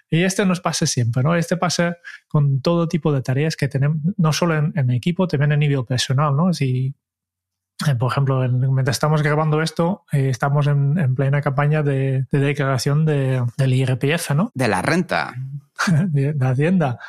Y 0.10 0.24
esto 0.24 0.46
nos 0.46 0.60
pasa 0.60 0.86
siempre, 0.86 1.22
¿no? 1.22 1.36
Este 1.36 1.56
pasa 1.56 1.98
con 2.28 2.62
todo 2.62 2.88
tipo 2.88 3.14
de 3.14 3.22
tareas 3.22 3.56
que 3.56 3.68
tenemos, 3.68 3.98
no 4.18 4.34
solo 4.34 4.58
en, 4.58 4.90
equipo, 4.92 5.28
también 5.28 5.52
a 5.52 5.58
nivel 5.58 5.86
personal, 5.86 6.36
¿no? 6.36 6.52
Si, 6.52 6.96
eh, 7.88 7.96
por 7.96 8.12
ejemplo, 8.12 8.48
mientras 8.50 8.96
estamos 8.96 9.22
grabando 9.22 9.62
esto, 9.62 10.06
eh, 10.12 10.30
estamos 10.30 10.66
en, 10.68 11.16
plena 11.16 11.42
campaña 11.42 11.84
de, 11.84 12.26
declaración 12.32 13.06
de, 13.06 13.46
del 13.58 13.74
IRPF, 13.74 14.32
¿no? 14.32 14.52
De 14.56 14.68
la 14.68 14.82
renta. 14.82 15.36
de, 16.08 16.34
de, 16.34 16.48
Hacienda, 16.48 17.00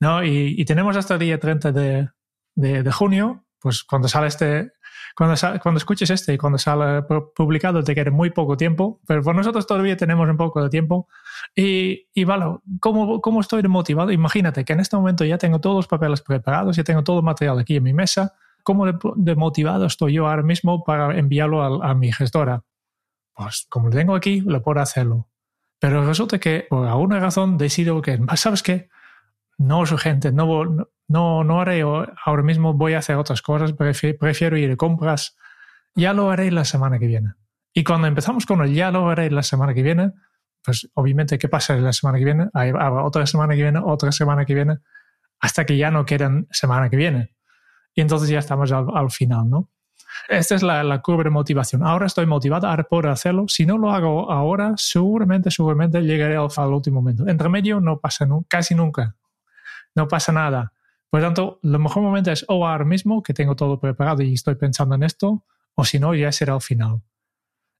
¿no? 0.00 0.24
Y, 0.24 0.64
tenemos 0.64 0.96
hasta 0.96 1.14
el 1.14 1.20
día 1.20 1.38
30 1.38 1.72
de, 1.72 2.08
de 2.56 2.92
junio, 2.92 3.44
pues 3.60 3.84
cuando 3.84 4.08
sale 4.08 4.26
este, 4.26 4.72
cuando, 5.18 5.34
cuando 5.60 5.78
escuches 5.78 6.10
este 6.10 6.34
y 6.34 6.38
cuando 6.38 6.58
sale 6.58 7.02
publicado 7.34 7.82
te 7.82 7.92
queda 7.92 8.12
muy 8.12 8.30
poco 8.30 8.56
tiempo, 8.56 9.00
pero 9.04 9.20
por 9.20 9.34
nosotros 9.34 9.66
todavía 9.66 9.96
tenemos 9.96 10.28
un 10.28 10.36
poco 10.36 10.62
de 10.62 10.70
tiempo. 10.70 11.08
Y, 11.56 12.06
y 12.14 12.24
¿cómo, 12.78 13.20
¿cómo 13.20 13.40
estoy 13.40 13.64
motivado? 13.64 14.12
Imagínate 14.12 14.64
que 14.64 14.74
en 14.74 14.78
este 14.78 14.96
momento 14.96 15.24
ya 15.24 15.36
tengo 15.36 15.60
todos 15.60 15.74
los 15.74 15.88
papeles 15.88 16.22
preparados, 16.22 16.76
ya 16.76 16.84
tengo 16.84 17.02
todo 17.02 17.18
el 17.18 17.24
material 17.24 17.58
aquí 17.58 17.74
en 17.74 17.82
mi 17.82 17.92
mesa. 17.92 18.32
¿Cómo 18.62 18.86
de, 18.86 19.34
motivado 19.34 19.86
estoy 19.86 20.12
yo 20.12 20.28
ahora 20.28 20.44
mismo 20.44 20.84
para 20.84 21.18
enviarlo 21.18 21.82
a, 21.82 21.94
mi 21.96 22.12
gestora? 22.12 22.62
Pues 23.34 23.66
como 23.68 23.88
lo 23.88 23.96
tengo 23.96 24.14
aquí, 24.14 24.40
lo 24.42 24.62
puedo 24.62 24.78
hacerlo. 24.78 25.26
Pero 25.80 26.06
resulta 26.06 26.38
que 26.38 26.68
por 26.70 26.86
alguna 26.86 27.18
razón 27.18 27.58
decido 27.58 28.00
que, 28.02 28.20
¿sabes 28.36 28.62
qué? 28.62 28.88
No 29.58 29.82
es 29.82 29.92
urgente, 29.92 30.32
no, 30.32 30.86
no, 31.08 31.44
no, 31.44 31.60
haré 31.60 31.82
ahora 31.82 32.42
mismo, 32.42 32.74
voy 32.74 32.94
a 32.94 32.98
hacer 32.98 33.16
otras 33.16 33.42
cosas, 33.42 33.72
prefiero, 33.72 34.56
ir 34.56 34.68
de 34.68 34.76
compras, 34.76 35.36
ya 35.94 36.12
lo 36.12 36.30
haré 36.30 36.50
la 36.52 36.64
semana 36.64 36.98
que 36.98 37.08
viene. 37.08 37.34
Y 37.74 37.82
cuando 37.82 38.06
empezamos 38.06 38.46
con 38.46 38.62
el 38.62 38.72
ya 38.72 38.90
lo 38.90 39.08
haré 39.08 39.30
la 39.30 39.42
semana 39.42 39.74
que 39.74 39.82
viene, 39.82 40.12
pues 40.62 40.88
obviamente, 40.94 41.38
¿qué 41.38 41.48
pasa 41.48 41.76
la 41.76 41.92
semana 41.92 42.18
que 42.18 42.24
viene? 42.24 42.48
Otra 43.02 43.26
semana 43.26 43.54
que 43.54 43.62
viene, 43.62 43.80
otra 43.82 44.12
semana 44.12 44.44
que 44.44 44.54
viene, 44.54 44.78
hasta 45.40 45.64
que 45.66 45.76
ya 45.76 45.90
no 45.90 46.04
quedan 46.04 46.46
semana 46.50 46.88
que 46.88 46.96
viene. 46.96 47.34
Y 47.94 48.00
entonces 48.00 48.28
ya 48.28 48.38
estamos 48.38 48.70
al, 48.70 49.10
final, 49.10 49.50
¿no? 49.50 49.70
esta 50.28 50.54
es 50.54 50.62
la, 50.62 50.84
la, 50.84 51.00
curva 51.00 51.24
de 51.24 51.30
motivación. 51.30 51.82
Ahora 51.82 52.06
estoy 52.06 52.26
motivado, 52.26 52.68
ahora 52.68 52.84
puedo 52.84 53.10
hacerlo. 53.10 53.46
Si 53.48 53.66
no 53.66 53.76
lo 53.76 53.90
hago 53.90 54.30
ahora, 54.30 54.74
seguramente, 54.76 55.50
seguramente 55.50 56.00
llegaré 56.02 56.36
al, 56.36 56.48
al 56.56 56.72
último 56.72 57.00
momento. 57.00 57.26
Entre 57.26 57.48
medio 57.48 57.80
no 57.80 57.98
pasa 57.98 58.28
casi 58.48 58.74
nunca. 58.74 59.16
No 59.98 60.06
pasa 60.06 60.30
nada. 60.30 60.72
Por 61.10 61.20
lo 61.20 61.26
tanto, 61.26 61.58
el 61.60 61.76
mejor 61.80 62.04
momento 62.04 62.30
es 62.30 62.44
o 62.46 62.64
ahora 62.64 62.84
mismo, 62.84 63.20
que 63.20 63.34
tengo 63.34 63.56
todo 63.56 63.80
preparado 63.80 64.22
y 64.22 64.32
estoy 64.32 64.54
pensando 64.54 64.94
en 64.94 65.02
esto, 65.02 65.44
o 65.74 65.84
si 65.84 65.98
no, 65.98 66.14
ya 66.14 66.30
será 66.30 66.54
al 66.54 66.60
final. 66.60 67.02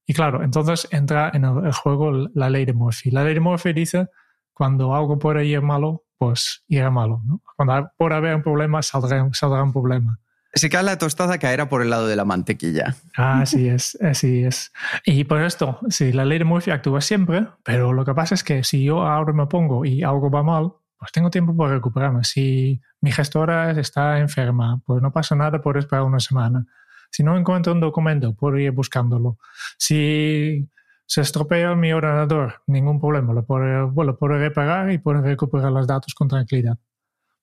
Y 0.04 0.14
claro, 0.14 0.42
entonces 0.42 0.88
entra 0.90 1.30
en 1.32 1.44
el, 1.44 1.72
juego 1.72 2.28
la 2.34 2.50
ley 2.50 2.64
de 2.64 2.72
Murphy. 2.72 3.12
La 3.12 3.22
ley 3.22 3.34
de 3.34 3.40
Murphy 3.40 3.72
dice, 3.72 4.08
cuando 4.52 4.96
algo 4.96 5.16
ahí 5.37 5.54
es 5.54 5.62
malo, 5.62 6.06
pues 6.18 6.64
irá 6.66 6.90
malo. 6.90 7.22
¿no? 7.25 7.40
Cuando 7.56 7.88
por 7.96 8.12
haber 8.12 8.34
un 8.34 8.42
problema, 8.42 8.82
saldrá, 8.82 9.28
saldrá 9.32 9.62
un 9.62 9.72
problema. 9.72 10.18
Si 10.54 10.68
cae 10.68 10.82
la 10.82 10.98
tostada, 10.98 11.38
caerá 11.38 11.68
por 11.68 11.82
el 11.82 11.90
lado 11.90 12.08
de 12.08 12.16
la 12.16 12.25
mantequilla. 12.25 12.96
Así 13.14 13.68
es, 13.68 13.96
así 14.02 14.42
es. 14.42 14.72
Y 15.04 15.22
por 15.22 15.40
esto, 15.40 15.78
sí, 15.88 16.12
la 16.12 16.25
ley 16.25 16.38
de 16.38 16.44
Murphy 16.44 16.72
actúa 16.72 17.00
siempre, 17.00 17.46
pero 17.62 17.92
lo 17.92 18.04
que 18.04 18.12
pasa 18.12 18.34
es 18.34 18.42
que 18.42 18.64
si 18.64 18.82
yo 18.82 19.06
ahora 19.06 19.32
me 19.32 19.46
pongo 19.46 19.84
y 19.84 20.02
algo 20.02 20.30
va 20.30 20.42
mal, 20.42 20.72
pues 20.98 21.12
tengo 21.12 21.30
tiempo 21.30 21.56
para 21.56 21.74
recuperarme. 21.74 22.24
Si 22.24 22.80
mi 23.00 23.12
gestora 23.12 23.70
está 23.70 24.18
enferma, 24.18 24.80
pues 24.84 25.00
no 25.00 25.12
pasa 25.12 25.34
nada 25.36 25.60
por 25.60 25.78
esperar 25.78 26.04
una 26.04 26.20
semana. 26.20 26.66
Si 27.10 27.22
no 27.22 27.36
encuentro 27.38 27.72
un 27.72 27.80
documento, 27.80 28.34
puedo 28.34 28.58
ir 28.58 28.72
buscándolo. 28.72 29.38
Si 29.78 30.68
se 31.06 31.20
estropea 31.20 31.74
mi 31.74 31.92
ordenador, 31.92 32.62
ningún 32.66 33.00
problema, 33.00 33.32
lo 33.32 33.46
puedo, 33.46 33.90
lo 33.90 34.18
puedo 34.18 34.38
reparar 34.38 34.90
y 34.90 34.98
puedo 34.98 35.22
recuperar 35.22 35.72
los 35.72 35.86
datos 35.86 36.14
con 36.14 36.28
tranquilidad. 36.28 36.78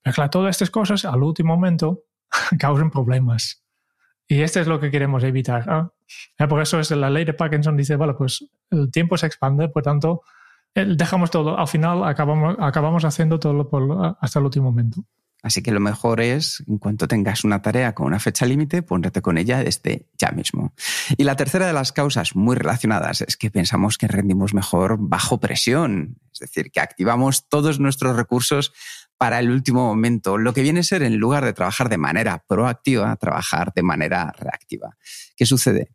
Pero 0.03 0.13
claro, 0.13 0.29
todas 0.29 0.51
estas 0.51 0.69
cosas 0.69 1.05
al 1.05 1.24
último 1.24 1.55
momento 1.55 2.03
causan 2.59 2.91
problemas. 2.91 3.63
Y 4.27 4.41
esto 4.41 4.59
es 4.59 4.67
lo 4.67 4.79
que 4.79 4.91
queremos 4.91 5.24
evitar. 5.24 5.65
¿ah? 5.67 5.91
Por 6.47 6.62
eso 6.62 6.79
es 6.79 6.91
la 6.91 7.09
ley 7.09 7.25
de 7.25 7.33
Parkinson 7.33 7.77
dice, 7.77 7.95
vale, 7.95 8.13
pues 8.13 8.47
el 8.69 8.91
tiempo 8.91 9.17
se 9.17 9.27
expande, 9.27 9.69
por 9.69 9.83
tanto, 9.83 10.21
dejamos 10.75 11.32
todo, 11.32 11.58
al 11.58 11.67
final 11.67 12.03
acabamos, 12.03 12.55
acabamos 12.60 13.05
haciendo 13.05 13.39
todo 13.39 13.70
por, 13.70 14.17
hasta 14.20 14.39
el 14.39 14.46
último 14.46 14.65
momento. 14.65 15.05
Así 15.46 15.62
que 15.62 15.72
lo 15.72 15.79
mejor 15.79 16.22
es, 16.22 16.63
en 16.67 16.79
cuanto 16.79 17.08
tengas 17.08 17.44
una 17.44 17.62
tarea 17.62 17.94
con 17.94 18.08
una 18.08 18.20
fecha 18.20 18.48
límite, 18.48 18.82
ponerte 18.82 19.22
con 19.22 19.38
ella 19.38 19.63
desde 19.63 20.10
ya 20.17 20.32
mismo. 20.32 20.74
Y 21.17 21.24
la 21.24 21.36
tercera 21.36 21.67
de 21.67 21.74
las 21.74 21.91
causas 21.91 22.36
muy 22.36 22.55
relacionadas 22.55 23.22
es 23.22 23.38
que 23.38 23.51
pensamos 23.51 24.00
que 24.00 24.08
rendimos 24.08 24.55
mejor 24.55 24.98
bajo 25.00 25.39
presión, 25.39 26.17
es 26.34 26.39
decir, 26.39 26.72
que 26.72 26.79
activamos 26.79 27.48
todos 27.48 27.79
nuestros 27.79 28.15
recursos 28.15 28.74
para 29.17 29.39
el 29.39 29.51
último 29.51 29.86
momento, 29.86 30.39
lo 30.39 30.51
que 30.51 30.63
viene 30.63 30.79
a 30.79 30.84
ser 30.84 31.03
en 31.03 31.17
lugar 31.17 31.46
de 31.46 31.53
trabajar 31.53 31.89
de 31.89 32.00
manera 32.00 32.44
proactiva, 32.48 33.15
trabajar 33.17 33.72
de 33.75 33.84
manera 33.84 34.34
reactiva. 34.39 34.98
¿Qué 35.36 35.46
sucede? 35.46 35.91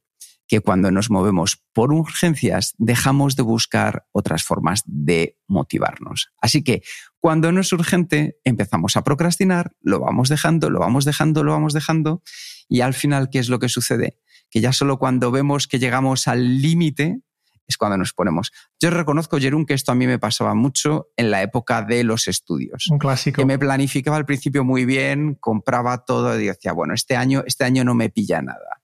Que 0.50 0.60
cuando 0.60 0.90
nos 0.90 1.10
movemos 1.10 1.62
por 1.72 1.92
urgencias 1.92 2.74
dejamos 2.76 3.36
de 3.36 3.44
buscar 3.44 4.06
otras 4.10 4.42
formas 4.42 4.82
de 4.84 5.38
motivarnos. 5.46 6.32
Así 6.40 6.64
que 6.64 6.82
cuando 7.20 7.52
no 7.52 7.60
es 7.60 7.72
urgente 7.72 8.36
empezamos 8.42 8.96
a 8.96 9.04
procrastinar, 9.04 9.70
lo 9.80 10.00
vamos 10.00 10.28
dejando, 10.28 10.68
lo 10.68 10.80
vamos 10.80 11.04
dejando, 11.04 11.44
lo 11.44 11.52
vamos 11.52 11.72
dejando 11.72 12.24
y 12.68 12.80
al 12.80 12.94
final, 12.94 13.30
¿qué 13.30 13.38
es 13.38 13.48
lo 13.48 13.60
que 13.60 13.68
sucede? 13.68 14.18
Que 14.50 14.60
ya 14.60 14.72
solo 14.72 14.98
cuando 14.98 15.30
vemos 15.30 15.68
que 15.68 15.78
llegamos 15.78 16.26
al 16.26 16.60
límite 16.60 17.20
es 17.70 17.76
cuando 17.76 17.96
nos 17.96 18.12
ponemos. 18.12 18.52
Yo 18.80 18.90
reconozco, 18.90 19.38
Jerún, 19.38 19.66
que 19.66 19.74
esto 19.74 19.92
a 19.92 19.94
mí 19.94 20.06
me 20.06 20.18
pasaba 20.18 20.54
mucho 20.54 21.08
en 21.16 21.30
la 21.30 21.42
época 21.42 21.82
de 21.82 22.04
los 22.04 22.28
estudios. 22.28 22.88
Un 22.90 22.98
clásico. 22.98 23.36
Que 23.40 23.46
me 23.46 23.58
planificaba 23.58 24.16
al 24.16 24.26
principio 24.26 24.64
muy 24.64 24.84
bien, 24.84 25.36
compraba 25.40 26.04
todo 26.04 26.38
y 26.38 26.46
decía, 26.46 26.72
bueno, 26.72 26.94
este 26.94 27.16
año, 27.16 27.42
este 27.46 27.64
año 27.64 27.84
no 27.84 27.94
me 27.94 28.10
pilla 28.10 28.42
nada 28.42 28.80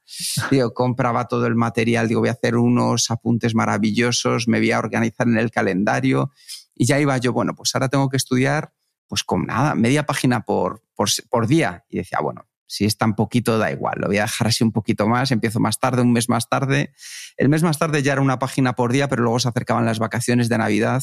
Digo, 0.51 0.73
compraba 0.73 1.27
todo 1.27 1.47
el 1.47 1.57
material, 1.57 2.09
digo, 2.09 2.21
voy 2.21 2.29
a 2.29 2.33
hacer 2.33 2.57
unos 2.57 3.11
apuntes 3.11 3.55
maravillosos, 3.55 4.47
me 4.47 4.59
voy 4.59 4.71
a 4.71 4.79
organizar 4.79 5.27
en 5.27 5.39
el 5.39 5.51
calendario 5.51 6.33
y 6.75 6.87
ya 6.87 7.01
iba 7.01 7.17
yo, 7.19 7.33
bueno, 7.33 7.55
pues 7.55 7.75
ahora 7.75 7.89
tengo 7.89 8.09
que 8.09 8.17
estudiar, 8.17 8.73
pues 9.09 9.25
con 9.25 9.47
nada, 9.47 9.75
media 9.75 10.07
página 10.07 10.43
por, 10.43 10.83
por, 10.95 11.47
día. 11.47 11.85
Y 11.89 11.99
decía, 11.99 12.19
bueno, 12.23 12.47
si 12.67 12.85
es 12.85 12.97
tan 12.97 13.15
poquito, 13.15 13.59
da 13.59 13.71
igual, 13.71 13.97
lo 13.99 14.09
voy 14.09 14.19
a 14.19 14.23
dejar 14.23 14.49
así 14.49 14.65
un 14.65 14.73
poquito 14.73 15.07
más, 15.07 15.31
empiezo 15.31 15.61
más 15.61 15.79
tarde, 15.79 16.03
un 16.03 16.13
mes 16.13 16.29
más 16.29 16.49
tarde. 16.49 16.93
El 17.37 17.49
mes 17.49 17.63
más 17.63 17.79
tarde 17.79 18.03
ya 18.03 18.13
era 18.13 18.21
una 18.21 18.39
página 18.39 18.75
por 18.75 18.93
día, 18.93 19.09
pero 19.09 19.23
luego 19.23 19.39
se 19.39 19.49
acercaban 19.49 19.85
las 19.85 19.99
vacaciones 19.99 20.49
de 20.49 20.59
Navidad, 20.59 21.03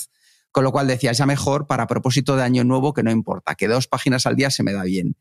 con 0.51 0.63
lo 0.63 0.71
cual 0.71 0.87
decía, 0.87 1.11
ya 1.11 1.25
mejor 1.25 1.67
para 1.67 1.87
propósito 1.87 2.35
de 2.35 2.43
año 2.43 2.63
nuevo 2.63 2.93
que 2.93 3.03
no 3.03 3.11
importa, 3.11 3.55
que 3.55 3.67
dos 3.67 3.87
páginas 3.87 4.25
al 4.25 4.35
día 4.35 4.49
se 4.49 4.63
me 4.63 4.73
da 4.73 4.83
bien 4.83 5.15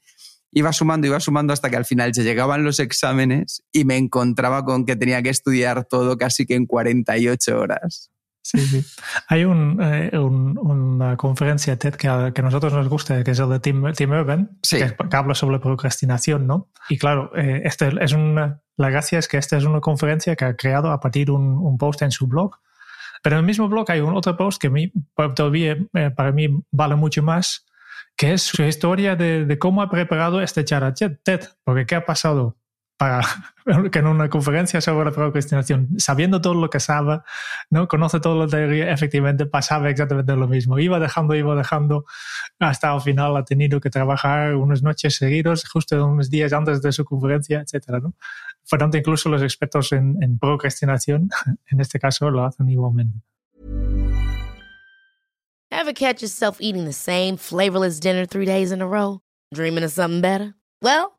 iba 0.53 0.73
sumando, 0.73 1.07
iba 1.07 1.19
sumando 1.19 1.53
hasta 1.53 1.71
que 1.71 1.77
al 1.77 1.87
final 1.87 2.15
se 2.15 2.23
llegaban 2.23 2.63
los 2.63 2.79
exámenes 2.79 3.65
y 3.73 3.85
me 3.85 3.97
encontraba 3.97 4.65
con 4.65 4.85
que 4.85 4.97
tenía 4.97 5.23
que 5.23 5.31
estudiar 5.31 5.87
todo 5.87 6.17
casi 6.19 6.47
que 6.47 6.55
en 6.55 6.67
48 6.67 7.59
horas. 7.59 8.12
Sí, 8.43 8.59
sí. 8.59 8.85
Hay 9.29 9.43
eh, 9.43 10.19
una 10.19 11.17
conferencia 11.17 11.79
TED 11.79 11.95
que 11.95 12.09
a, 12.09 12.33
que 12.33 12.43
nosotros 12.43 12.73
nos 12.73 12.89
gusta, 12.89 13.23
que 13.23 13.31
es 13.31 13.39
el 13.39 13.49
de 13.49 13.61
Tim, 13.61 13.93
Tim 13.93 14.11
Urban, 14.11 14.59
que, 14.69 14.95
habla 15.13 15.35
sobre 15.35 15.61
procrastinación, 15.61 16.47
¿no? 16.47 16.69
Y 16.89 16.99
claro, 16.99 17.31
eh, 17.37 17.63
este 17.65 17.93
es 18.01 18.13
una, 18.13 18.61
la 18.77 18.91
gracia 18.91 19.21
es 19.21 19.29
que 19.29 19.39
esta 19.39 19.57
es 19.57 19.65
una 19.65 19.81
conferencia 19.81 20.35
que 20.35 20.45
ha 20.45 20.57
creado 20.57 20.91
a 20.91 21.01
partir 21.01 21.27
de 21.27 21.33
un, 21.33 21.57
un 21.57 21.79
post 21.79 22.03
en 22.03 22.11
su 22.11 22.27
blog. 22.27 22.59
Pero 23.23 23.37
en 23.37 23.41
el 23.41 23.47
mismo 23.47 23.69
blog 23.69 23.89
hay 23.91 24.01
un 24.01 24.17
otro 24.17 24.37
post 24.37 24.61
que 24.61 24.69
mí, 24.69 24.93
todavía 25.37 25.77
eh, 25.95 26.11
para 26.11 26.33
mí 26.33 26.49
vale 26.73 26.97
mucho 26.97 27.23
más, 27.23 27.65
que 28.17 28.33
es 28.33 28.43
su 28.43 28.63
historia 28.63 29.15
de, 29.17 29.57
cómo 29.59 29.81
ha 29.81 29.89
preparado 29.89 30.43
este 30.43 30.65
charla 30.65 30.93
TED, 30.93 31.41
porque 31.65 31.87
¿qué 31.87 31.95
ha 31.95 32.05
pasado? 32.05 32.57
Para 33.03 33.21
que 33.91 33.99
en 33.99 34.07
una 34.07 34.29
conferencia 34.29 34.81
sobre 34.81 35.07
la 35.07 35.11
procrastinación, 35.11 35.89
sabiendo 35.99 36.41
todo 36.41 36.55
lo 36.55 36.71
que 36.71 36.79
sabe, 36.79 37.19
¿no? 37.69 37.89
conoce 37.89 38.21
todo 38.21 38.37
lo 38.37 38.47
teoría, 38.47 38.93
efectivamente 38.93 39.45
pasaba 39.45 39.91
exactamente 39.91 40.37
lo 40.37 40.47
mismo. 40.47 40.79
Iba 40.79 41.01
dejando, 41.01 41.35
iba 41.35 41.57
dejando, 41.57 42.05
hasta 42.61 42.93
al 42.93 43.01
final 43.01 43.37
ha 43.37 43.45
tenido 43.45 43.81
que 43.81 43.91
trabajar 43.91 44.55
unas 44.55 44.85
noches 44.85 45.17
seguidos, 45.17 45.69
justo 45.69 46.07
unos 46.07 46.31
días 46.31 46.53
antes 46.53 46.81
de 46.81 46.93
su 46.93 47.05
conferencia, 47.05 47.65
etc. 47.67 48.01
¿no? 48.01 48.15
Por 48.71 48.79
tanto, 48.79 48.99
incluso 48.99 49.29
los 49.29 49.43
expertos 49.43 49.91
en, 49.91 50.23
en 50.23 50.39
procrastinación, 50.39 51.29
en 51.73 51.81
este 51.81 51.99
caso, 51.99 52.31
lo 52.31 52.45
hacen 52.45 52.69
igualmente. 52.69 53.19
Ever 55.73 55.93
catch 55.93 56.23
yourself 56.23 56.59
eating 56.61 56.85
the 56.85 56.93
same 56.93 57.37
flavorless 57.37 57.99
dinner 57.99 58.27
three 58.27 58.47
days 58.47 58.71
in 58.71 58.81
a 58.81 58.87
row? 58.87 59.23
Dreaming 59.53 59.83
of 59.83 59.91
something 59.91 60.21
better? 60.21 60.55
Well, 60.81 61.19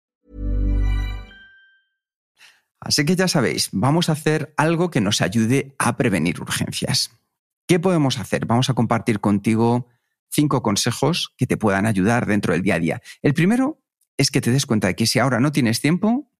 Así 2.81 3.05
que 3.05 3.15
ya 3.15 3.27
sabéis, 3.27 3.69
vamos 3.71 4.09
a 4.09 4.13
hacer 4.13 4.53
algo 4.57 4.89
que 4.89 5.01
nos 5.01 5.21
ayude 5.21 5.75
a 5.77 5.95
prevenir 5.97 6.41
urgencias. 6.41 7.11
¿Qué 7.67 7.79
podemos 7.79 8.17
hacer? 8.17 8.47
Vamos 8.47 8.69
a 8.69 8.73
compartir 8.73 9.19
contigo 9.19 9.87
cinco 10.29 10.63
consejos 10.63 11.33
que 11.37 11.45
te 11.45 11.57
puedan 11.57 11.85
ayudar 11.85 12.25
dentro 12.25 12.53
del 12.53 12.63
día 12.63 12.75
a 12.75 12.79
día. 12.79 13.01
El 13.21 13.33
primero 13.35 13.81
es 14.17 14.31
que 14.31 14.41
te 14.41 14.51
des 14.51 14.65
cuenta 14.65 14.87
de 14.87 14.95
que 14.95 15.05
si 15.05 15.19
ahora 15.19 15.39
no 15.39 15.51
tienes 15.51 15.79
tiempo, 15.79 16.31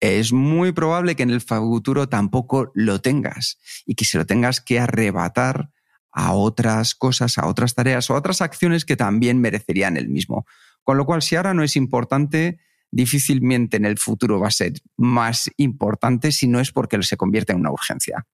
es 0.00 0.32
muy 0.32 0.72
probable 0.72 1.14
que 1.14 1.22
en 1.22 1.30
el 1.30 1.42
futuro 1.42 2.08
tampoco 2.08 2.72
lo 2.74 3.00
tengas 3.02 3.58
y 3.84 3.94
que 3.94 4.06
se 4.06 4.16
lo 4.16 4.24
tengas 4.24 4.62
que 4.62 4.80
arrebatar 4.80 5.70
a 6.10 6.32
otras 6.32 6.94
cosas, 6.94 7.36
a 7.38 7.46
otras 7.46 7.74
tareas 7.74 8.08
o 8.08 8.14
a 8.14 8.18
otras 8.18 8.40
acciones 8.40 8.84
que 8.84 8.96
también 8.96 9.40
merecerían 9.40 9.98
el 9.98 10.08
mismo. 10.08 10.46
Con 10.82 10.96
lo 10.96 11.04
cual, 11.04 11.20
si 11.20 11.36
ahora 11.36 11.54
no 11.54 11.62
es 11.62 11.76
importante, 11.76 12.58
difícilmente 12.90 13.76
en 13.76 13.84
el 13.84 13.98
futuro 13.98 14.40
va 14.40 14.48
a 14.48 14.52
ser 14.52 14.72
más 14.96 15.50
importante 15.56 16.32
si 16.32 16.48
no 16.48 16.60
es 16.60 16.72
porque 16.72 17.02
se 17.02 17.16
convierte 17.16 17.52
en 17.52 17.60
una 17.60 17.70
urgencia. 17.70 18.26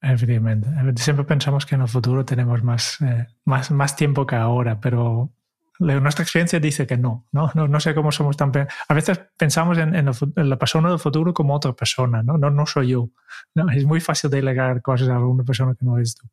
Efectivamente. 0.00 0.68
Siempre 0.96 1.24
pensamos 1.24 1.66
que 1.66 1.74
en 1.74 1.82
el 1.82 1.88
futuro 1.88 2.24
tenemos 2.24 2.62
más, 2.62 2.98
eh, 3.00 3.26
más, 3.44 3.70
más 3.70 3.96
tiempo 3.96 4.26
que 4.26 4.36
ahora, 4.36 4.80
pero 4.80 5.32
nuestra 5.80 6.22
experiencia 6.22 6.58
dice 6.58 6.86
que 6.86 6.96
no, 6.96 7.26
no, 7.32 7.50
no, 7.54 7.68
no 7.68 7.80
sé 7.80 7.94
cómo 7.94 8.10
somos 8.10 8.36
tan... 8.36 8.52
A 8.88 8.94
veces 8.94 9.20
pensamos 9.36 9.78
en, 9.78 9.94
en, 9.94 10.10
la 10.36 10.58
persona 10.58 10.90
del 10.90 10.98
futuro 10.98 11.32
como 11.32 11.54
otra 11.54 11.72
persona, 11.72 12.22
¿no? 12.22 12.36
No, 12.36 12.50
no 12.50 12.66
soy 12.66 12.88
yo. 12.88 13.10
¿no? 13.54 13.70
Es 13.70 13.84
muy 13.84 14.00
fácil 14.00 14.30
delegar 14.30 14.82
cosas 14.82 15.08
a 15.08 15.16
alguna 15.16 15.44
persona 15.44 15.74
que 15.74 15.84
no 15.84 15.98
es 15.98 16.16
tú. 16.16 16.28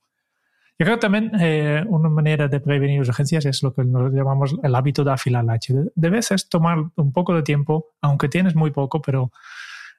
Yo 0.78 0.86
creo 0.86 1.00
también 1.00 1.32
eh, 1.40 1.86
una 1.88 2.10
manera 2.10 2.50
de 2.50 2.60
prevenir 2.60 3.00
urgencias 3.00 3.46
es 3.46 3.64
lo 3.64 3.74
que 3.74 3.86
nos 3.86 4.12
llamamos 4.12 4.56
el 4.62 4.76
hábito 4.76 5.06
de 5.06 5.12
afilar 5.12 5.46
la 5.46 5.54
hacha. 5.54 5.74
De 5.96 6.10
veces 6.10 6.50
tomar 6.50 6.90
un 6.96 7.14
poco 7.14 7.34
de 7.34 7.44
tiempo, 7.44 7.94
aunque 8.02 8.28
tienes 8.28 8.56
muy 8.56 8.72
poco, 8.72 9.02
pero 9.02 9.32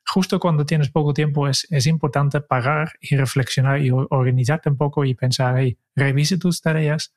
justo 0.07 0.39
cuando 0.39 0.67
tienes 0.67 0.91
poco 0.91 1.15
tiempo 1.15 1.49
es, 1.49 1.67
es 1.71 1.87
importante 1.87 2.43
parar 2.43 2.93
y 3.01 3.17
reflexionar 3.17 3.81
y 3.81 3.91
organizarte 3.91 4.69
un 4.69 4.77
poco 4.77 5.05
y 5.05 5.15
pensar, 5.15 5.57
hey, 5.59 5.79
revise 5.95 6.37
tus 6.37 6.61
tareas 6.61 7.15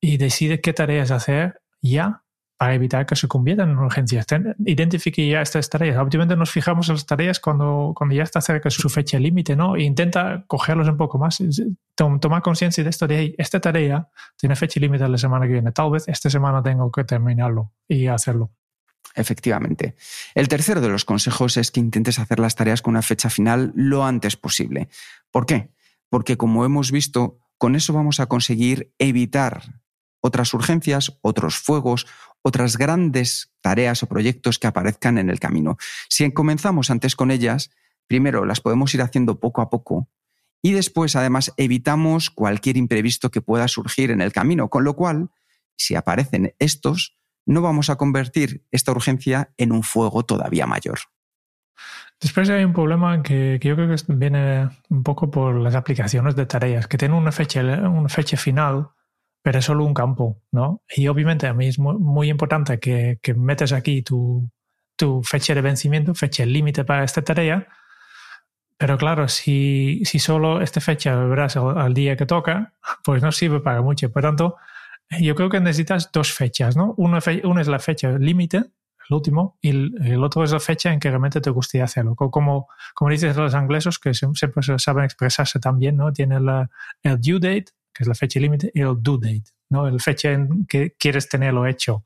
y 0.00 0.16
decide 0.16 0.60
qué 0.62 0.72
tareas 0.72 1.10
hacer 1.10 1.60
ya 1.82 2.22
para 2.56 2.74
evitar 2.74 3.04
que 3.04 3.16
se 3.16 3.28
conviertan 3.28 3.70
en 3.70 3.78
urgencias. 3.78 4.26
identifique 4.64 5.28
ya 5.28 5.42
estas 5.42 5.68
tareas. 5.68 5.98
Obviamente 5.98 6.36
nos 6.36 6.50
fijamos 6.50 6.88
en 6.88 6.94
las 6.94 7.06
tareas 7.06 7.38
cuando, 7.38 7.94
ya 8.10 8.22
está 8.22 8.40
cerca 8.40 8.70
su 8.70 8.88
fecha 8.88 9.18
límite, 9.18 9.56
¿no? 9.56 9.76
E 9.76 9.82
intenta 9.82 10.44
cogerlos 10.46 10.88
un 10.88 10.96
poco 10.96 11.18
más. 11.18 11.42
Tomar 11.94 12.42
conciencia 12.42 12.82
de 12.82 12.90
esto 12.90 13.06
de, 13.06 13.34
esta 13.38 13.60
tarea 13.60 14.08
tiene 14.36 14.56
fecha 14.56 14.80
límite 14.80 15.06
la 15.08 15.18
semana 15.18 15.46
que 15.46 15.52
viene. 15.52 15.72
Tal 15.72 15.90
vez 15.90 16.08
esta 16.08 16.30
semana 16.30 16.62
tengo 16.62 16.90
que 16.90 17.04
terminarlo 17.04 17.72
y 17.86 18.06
hacerlo. 18.06 18.52
Efectivamente. 19.14 19.94
El 20.34 20.48
tercero 20.48 20.80
de 20.80 20.88
los 20.88 21.04
consejos 21.04 21.56
es 21.56 21.70
que 21.70 21.80
intentes 21.80 22.18
hacer 22.18 22.38
las 22.38 22.54
tareas 22.54 22.82
con 22.82 22.92
una 22.92 23.02
fecha 23.02 23.30
final 23.30 23.72
lo 23.74 24.04
antes 24.04 24.36
posible. 24.36 24.88
¿Por 25.30 25.46
qué? 25.46 25.70
Porque 26.08 26.36
como 26.36 26.64
hemos 26.64 26.90
visto, 26.90 27.38
con 27.58 27.76
eso 27.76 27.92
vamos 27.92 28.20
a 28.20 28.26
conseguir 28.26 28.92
evitar 28.98 29.62
otras 30.26 30.52
urgencias, 30.54 31.18
otros 31.22 31.56
fuegos, 31.56 32.06
otras 32.42 32.76
grandes 32.76 33.52
tareas 33.60 34.02
o 34.02 34.06
proyectos 34.06 34.58
que 34.58 34.66
aparezcan 34.66 35.18
en 35.18 35.30
el 35.30 35.40
camino. 35.40 35.78
Si 36.08 36.30
comenzamos 36.32 36.90
antes 36.90 37.16
con 37.16 37.30
ellas, 37.30 37.70
primero 38.06 38.44
las 38.44 38.60
podemos 38.60 38.94
ir 38.94 39.02
haciendo 39.02 39.40
poco 39.40 39.62
a 39.62 39.70
poco 39.70 40.08
y 40.62 40.72
después 40.72 41.16
además 41.16 41.52
evitamos 41.56 42.30
cualquier 42.30 42.76
imprevisto 42.76 43.30
que 43.30 43.40
pueda 43.40 43.68
surgir 43.68 44.10
en 44.10 44.20
el 44.20 44.32
camino, 44.32 44.68
con 44.68 44.84
lo 44.84 44.94
cual, 44.94 45.30
si 45.76 45.94
aparecen 45.94 46.54
estos, 46.58 47.16
no 47.46 47.62
vamos 47.62 47.90
a 47.90 47.96
convertir 47.96 48.64
esta 48.72 48.92
urgencia 48.92 49.52
en 49.56 49.72
un 49.72 49.82
fuego 49.82 50.24
todavía 50.24 50.66
mayor. 50.66 50.98
Después 52.20 52.48
hay 52.48 52.64
un 52.64 52.72
problema 52.72 53.22
que, 53.22 53.60
yo 53.62 53.76
creo 53.76 53.88
que 53.88 54.02
viene 54.08 54.70
un 54.88 55.02
poco 55.02 55.30
por 55.30 55.54
las 55.56 55.74
aplicaciones 55.74 56.34
de 56.34 56.46
tareas, 56.46 56.88
que 56.88 56.96
tienen 56.96 57.16
una 57.16 57.30
fecha, 57.30 57.60
una 57.62 58.08
fecha 58.08 58.36
final 58.36 58.88
pero 59.46 59.60
es 59.60 59.64
solo 59.64 59.84
un 59.84 59.94
campo, 59.94 60.42
¿no? 60.50 60.82
Y 60.96 61.06
obviamente 61.06 61.46
a 61.46 61.54
mí 61.54 61.68
es 61.68 61.78
muy, 61.78 62.28
importante 62.28 62.80
que, 62.80 63.20
que, 63.22 63.32
metas 63.32 63.70
aquí 63.70 64.02
tu, 64.02 64.50
tu, 64.96 65.22
fecha 65.22 65.54
de 65.54 65.60
vencimiento, 65.60 66.16
fecha 66.16 66.44
límite 66.44 66.84
para 66.84 67.04
esta 67.04 67.22
tarea, 67.22 67.68
pero 68.76 68.98
claro, 68.98 69.28
si, 69.28 70.02
si 70.04 70.18
solo 70.18 70.60
esta 70.62 70.80
fecha 70.80 71.14
verás 71.14 71.56
al, 71.56 71.94
día 71.94 72.16
que 72.16 72.26
toca, 72.26 72.74
pues 73.04 73.22
no 73.22 73.30
sirve 73.30 73.60
para 73.60 73.82
mucho. 73.82 74.10
Por 74.10 74.22
tanto, 74.22 74.56
yo 75.20 75.36
creo 75.36 75.48
que 75.48 75.60
necesitas 75.60 76.10
dos 76.10 76.32
fechas, 76.32 76.76
¿no? 76.76 76.94
Una, 76.96 77.20
una 77.44 77.60
es 77.60 77.68
la 77.68 77.78
fecha 77.78 78.10
límite, 78.18 78.56
el 78.56 79.14
último, 79.14 79.58
y 79.62 79.68
el, 79.68 80.24
otro 80.24 80.42
es 80.42 80.50
la 80.50 80.58
fecha 80.58 80.92
en 80.92 80.98
que 80.98 81.08
realmente 81.08 81.40
te 81.40 81.50
gustaría 81.50 81.84
hacerlo. 81.84 82.16
Como, 82.16 82.66
como 82.96 83.10
dices 83.12 83.36
los 83.36 83.54
ingleses, 83.54 84.00
que 84.00 84.12
siempre 84.12 84.76
saben 84.78 85.04
expresarse 85.04 85.60
también, 85.60 85.96
¿no? 85.96 86.12
Tienen 86.12 86.48
el 87.04 87.20
due 87.20 87.38
date 87.38 87.76
que 87.96 88.04
es 88.04 88.08
la 88.08 88.14
fecha 88.14 88.40
límite, 88.40 88.70
y 88.74 88.80
el 88.80 88.96
due 88.98 89.18
date, 89.20 89.50
¿no? 89.70 89.86
el 89.86 90.00
fecha 90.00 90.32
en 90.32 90.66
que 90.66 90.92
quieres 90.98 91.28
tenerlo 91.28 91.66
hecho. 91.66 92.02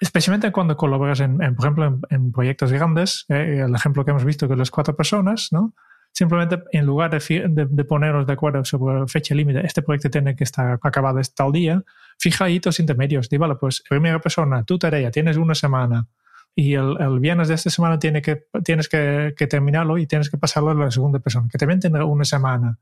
Especialmente 0.00 0.50
cuando 0.50 0.76
colaboras, 0.76 1.20
en, 1.20 1.38
por 1.54 1.66
ejemplo, 1.66 2.00
en, 2.08 2.32
proyectos 2.32 2.72
grandes, 2.72 3.26
eh, 3.28 3.64
el 3.66 3.74
ejemplo 3.74 4.04
que 4.04 4.12
hemos 4.12 4.24
visto 4.24 4.48
con 4.48 4.58
las 4.58 4.70
cuatro 4.70 4.96
personas, 4.96 5.48
¿no? 5.52 5.74
simplemente 6.12 6.62
en 6.72 6.86
lugar 6.86 7.10
de, 7.10 7.66
de, 7.70 7.84
poneros 7.84 8.26
de 8.26 8.32
acuerdo 8.32 8.64
sobre 8.64 9.06
fecha 9.06 9.34
límite, 9.34 9.64
este 9.64 9.82
proyecto 9.82 10.10
tiene 10.10 10.34
que 10.34 10.44
estar 10.44 10.78
acabado 10.82 11.20
este 11.20 11.34
tal 11.36 11.52
día, 11.52 11.82
fija 12.18 12.48
hitos 12.50 12.80
intermedios. 12.80 13.28
Di, 13.28 13.36
vale, 13.36 13.54
pues 13.54 13.82
primera 13.88 14.20
persona, 14.20 14.64
tu 14.64 14.78
tarea, 14.78 15.10
tienes 15.10 15.36
una 15.36 15.54
semana 15.54 16.08
y 16.54 16.74
el, 16.74 16.96
el 16.98 17.20
viernes 17.20 17.48
de 17.48 17.54
esta 17.54 17.70
semana 17.70 17.98
tiene 17.98 18.22
que, 18.22 18.44
tienes 18.64 18.88
que, 18.88 19.34
que, 19.36 19.46
terminarlo 19.46 19.98
y 19.98 20.06
tienes 20.06 20.30
que 20.30 20.36
pasarlo 20.36 20.70
a 20.70 20.74
la 20.74 20.90
segunda 20.90 21.20
persona, 21.20 21.48
que 21.50 21.58
también 21.58 21.80
tendrá 21.80 22.04
una 22.04 22.24
semana. 22.24 22.78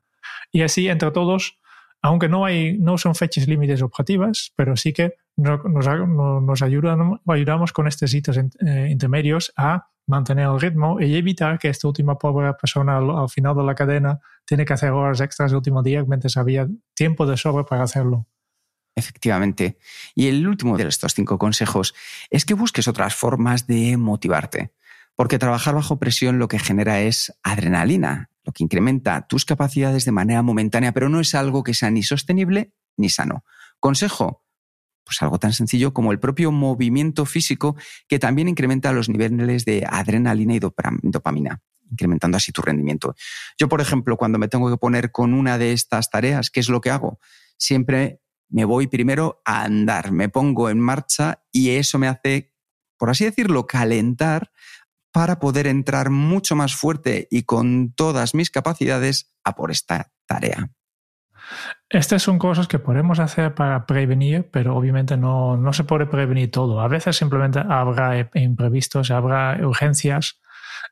Y 0.50 0.62
así 0.62 0.88
entre 0.88 1.11
todos 1.11 1.58
aunque 2.02 2.28
no, 2.28 2.44
hay, 2.44 2.78
no 2.78 2.98
son 2.98 3.14
fechas 3.14 3.48
límites 3.48 3.82
objetivas, 3.82 4.52
pero 4.56 4.76
sí 4.76 4.92
que 4.92 5.14
nos, 5.37 5.61
nos 5.64 6.62
ayudan, 6.62 7.20
ayudamos 7.26 7.72
con 7.72 7.87
estos 7.87 8.12
hitos 8.14 8.37
eh, 8.37 8.88
intermedios 8.90 9.52
a 9.56 9.88
mantener 10.08 10.46
el 10.46 10.61
ritmo 10.61 11.00
y 11.00 11.14
evitar 11.14 11.58
que 11.58 11.68
esta 11.68 11.87
última 11.87 12.18
pobre 12.18 12.52
persona 12.54 12.96
al, 12.96 13.28
final 13.28 13.54
de 13.56 13.62
la 13.62 13.74
cadena 13.74 14.18
tiene 14.44 14.64
que 14.64 14.72
hacer 14.72 14.90
horas 14.90 15.20
extras 15.20 15.52
el 15.52 15.58
último 15.58 15.82
día 15.82 16.02
mientras 16.04 16.37
había 16.37 16.66
tiempo 16.94 17.26
de 17.26 17.37
sobra 17.37 17.64
para 17.64 17.82
hacerlo. 17.82 18.26
Efectivamente. 18.96 19.78
Y 20.14 20.26
el 20.26 20.48
último 20.48 20.76
de 20.76 20.88
estos 20.88 21.14
cinco 21.14 21.38
consejos 21.38 21.94
es 22.30 22.44
que 22.44 22.54
busques 22.54 22.88
otras 22.88 23.14
formas 23.14 23.66
de 23.66 23.96
motivarte. 23.96 24.72
Porque 25.18 25.40
trabajar 25.40 25.74
bajo 25.74 25.98
presión 25.98 26.38
lo 26.38 26.46
que 26.46 26.61
genera 26.61 27.00
es 27.00 27.37
adrenalina, 27.42 28.31
lo 28.44 28.52
que 28.52 28.62
incrementa 28.62 29.26
tus 29.26 29.44
capacidades 29.44 30.04
de 30.04 30.12
manera 30.12 30.42
momentánea, 30.42 30.92
pero 30.92 31.09
no 31.09 31.18
es 31.18 31.35
algo 31.35 31.64
que 31.64 31.74
sea 31.74 31.90
ni 31.90 32.04
sostenible 32.04 32.72
ni 32.96 33.09
sano. 33.09 33.44
Consejo, 33.81 34.44
pues 35.04 35.20
algo 35.20 35.40
tan 35.40 35.52
sencillo 35.52 35.92
como 35.92 36.12
el 36.12 36.20
propio 36.20 36.52
movimiento 36.52 37.26
físico 37.26 37.74
que 38.07 38.20
también 38.20 38.46
incrementa 38.46 38.92
los 38.92 39.09
niveles 39.09 39.64
de 39.64 39.85
adrenalina 39.90 40.54
y 40.54 40.61
dopamina, 40.61 41.62
incrementando 41.90 42.37
así 42.37 42.52
tu 42.52 42.62
rendimiento. 42.62 43.16
Yo, 43.59 43.68
por 43.68 43.81
ejemplo, 43.81 44.16
cuando 44.16 44.38
me 44.38 44.46
tengo 44.46 44.70
que 44.70 44.76
poner 44.76 45.11
con 45.11 45.35
una 45.35 45.59
de 45.59 45.72
estas 45.72 46.11
tareas, 46.11 46.50
¿qué 46.50 46.61
es 46.61 46.68
lo 46.68 46.81
que 46.81 46.90
hago? 46.90 47.18
Siempre 47.57 48.20
me 48.48 48.64
voy 48.64 48.87
primero 48.87 49.42
a 49.44 49.64
andar, 49.64 50.12
me 50.12 50.28
pongo 50.28 50.70
en 50.70 50.78
marcha 50.78 51.42
y 51.50 51.70
eso 51.70 51.98
me 51.98 52.07
hace, 52.07 52.54
por 52.96 53.11
así 53.11 53.24
decirlo, 53.24 53.66
calentar 53.66 54.52
para 55.12 55.38
poder 55.38 55.66
entrar 55.66 56.11
mucho 56.11 56.57
más 56.57 56.75
fuerte 56.75 57.29
y 57.31 57.44
con 57.44 57.92
todas 57.92 58.35
mis 58.35 58.51
capacidades 58.51 59.33
a 59.44 59.55
por 59.55 59.71
esta 59.71 60.11
tarea. 60.27 60.71
Estas 61.88 62.23
son 62.23 62.38
cosas 62.38 62.68
que 62.68 62.79
podemos 62.79 63.18
hacer 63.18 63.55
para 63.55 63.87
prevenir, 63.87 64.51
pero 64.51 64.77
obviamente 64.77 65.16
no, 65.16 65.57
no 65.57 65.73
se 65.73 65.85
puede 65.85 66.07
prevenir 66.07 66.51
todo. 66.51 66.81
A 66.81 66.88
veces 66.88 67.16
simplemente 67.16 67.61
habrá 67.61 68.29
imprevistos, 68.35 69.11
habrá 69.11 69.59
urgencias 69.62 70.40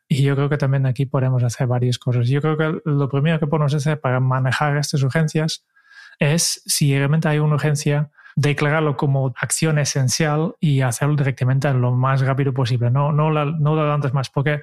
y 0.09 0.23
yo 0.23 0.35
creo 0.35 0.49
que 0.49 0.57
también 0.57 0.87
aquí 0.87 1.05
podemos 1.05 1.43
hacer 1.43 1.67
varias 1.67 1.99
cosas. 1.99 2.29
Yo 2.29 2.41
creo 2.41 2.57
que 2.57 2.81
lo 2.85 3.09
primero 3.09 3.39
que 3.39 3.47
podemos 3.47 3.75
hacer 3.75 4.01
para 4.01 4.21
manejar 4.21 4.77
estas 4.77 5.03
urgencias 5.03 5.67
es 6.19 6.63
si 6.65 6.97
realmente 6.97 7.29
hay 7.29 7.39
una 7.39 7.55
urgencia, 7.57 8.11
declararlo 8.37 8.97
como 8.97 9.35
acción 9.41 9.79
esencial 9.79 10.55
y 10.61 10.83
hacerlo 10.83 11.17
directamente 11.17 11.73
lo 11.73 11.93
más 11.93 12.21
rápido 12.21 12.53
posible, 12.53 12.91
no, 12.91 13.11
no, 13.11 13.31
la, 13.31 13.47
no 13.47 13.75
lo 13.75 13.93
antes 13.93 14.13
más, 14.13 14.29
porque 14.31 14.61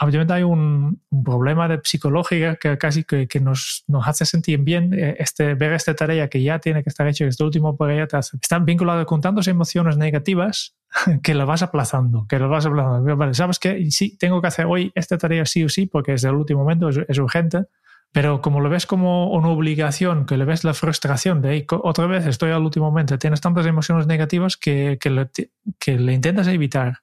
obviamente 0.00 0.32
hay 0.32 0.42
un, 0.42 1.02
problema 1.24 1.68
de 1.68 1.80
psicológica 1.84 2.56
que 2.56 2.78
casi 2.78 3.04
que, 3.04 3.28
que 3.28 3.40
nos, 3.40 3.84
nos, 3.88 4.08
hace 4.08 4.24
sentir 4.24 4.60
bien 4.60 4.94
eh, 4.94 5.16
este, 5.18 5.54
ver 5.54 5.72
esta 5.72 5.94
tarea 5.94 6.28
que 6.28 6.42
ya 6.42 6.58
tiene 6.58 6.82
que 6.82 6.88
estar 6.88 7.06
hecha, 7.06 7.26
este 7.26 7.44
último 7.44 7.76
proyecto, 7.76 8.18
está 8.18 8.58
vinculado 8.58 9.04
con 9.04 9.20
tantas 9.20 9.48
emociones 9.48 9.98
negativas 9.98 10.74
que 11.22 11.34
la 11.34 11.44
vas 11.44 11.62
aplazando, 11.62 12.26
que 12.26 12.38
la 12.38 12.46
vas 12.46 12.64
aplazando. 12.64 13.16
Vale, 13.16 13.34
sabes 13.34 13.58
que 13.58 13.90
sí, 13.90 14.16
tengo 14.16 14.40
que 14.40 14.48
hacer 14.48 14.64
hoy 14.66 14.92
esta 14.94 15.18
tarea 15.18 15.44
sí 15.44 15.62
o 15.62 15.68
sí 15.68 15.86
porque 15.86 16.14
es 16.14 16.24
el 16.24 16.34
último 16.34 16.60
momento, 16.60 16.88
es 16.88 17.18
urgente, 17.18 17.66
pero 18.14 18.40
como 18.40 18.60
lo 18.60 18.70
ves 18.70 18.86
como 18.86 19.32
una 19.32 19.48
obligación, 19.48 20.24
que 20.24 20.36
le 20.36 20.44
ves 20.44 20.62
la 20.62 20.72
frustración 20.72 21.42
de 21.42 21.66
otra 21.68 22.06
vez 22.06 22.24
estoy 22.26 22.52
al 22.52 22.62
último 22.62 22.86
momento, 22.86 23.18
tienes 23.18 23.40
tantas 23.40 23.66
emociones 23.66 24.06
negativas 24.06 24.56
que, 24.56 24.98
que, 25.00 25.10
le, 25.10 26.12
intentas 26.12 26.46
evitar. 26.46 27.00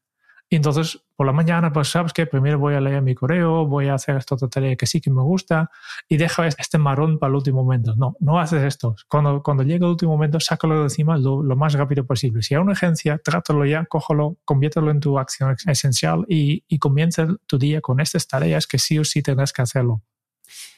Y 0.50 0.56
entonces 0.56 1.04
por 1.18 1.28
la 1.28 1.34
mañana, 1.34 1.74
pues 1.74 1.90
sabes 1.90 2.14
que 2.14 2.28
primero 2.28 2.60
voy 2.60 2.76
a 2.76 2.80
leer 2.80 3.02
mi 3.02 3.14
correo, 3.14 3.68
voy 3.68 3.90
a 3.90 3.96
hacer 3.96 4.16
esta 4.16 4.36
otra 4.36 4.48
tarea 4.48 4.78
que 4.78 4.88
sí 4.88 5.02
que 5.02 5.12
me 5.12 5.22
gusta 5.22 5.70
y 6.08 6.16
deja 6.16 6.48
este 6.48 6.78
marrón 6.78 7.20
para 7.20 7.32
el 7.32 7.36
último 7.36 7.62
momento. 7.62 7.94
No, 7.98 8.16
no 8.22 8.40
haces 8.40 8.64
esto. 8.64 8.96
Cuando, 9.10 9.44
cuando 9.44 9.64
llegue 9.64 9.84
el 9.84 9.92
último 9.92 10.14
momento, 10.14 10.40
sácalo 10.40 10.78
de 10.78 10.84
encima 10.84 11.18
lo, 11.18 11.44
lo, 11.44 11.58
más 11.58 11.74
rápido 11.74 12.06
posible. 12.06 12.42
Si 12.42 12.56
hay 12.56 12.62
una 12.62 12.72
urgencia, 12.72 13.18
trátalo 13.18 13.66
ya, 13.66 13.84
cógelo, 13.86 14.38
conviértelo 14.46 14.90
en 14.90 15.02
tu 15.02 15.20
acción 15.20 15.58
esencial 15.68 16.26
y, 16.30 16.64
y 16.70 16.80
comienza 16.80 17.28
tu 17.48 17.58
día 17.58 17.82
con 17.82 18.00
estas 18.00 18.30
tareas 18.30 18.66
que 18.66 18.80
sí 18.80 18.98
o 18.98 19.04
sí 19.04 19.22
tendrás 19.22 19.52
que 19.52 19.62
hacerlo. 19.62 20.04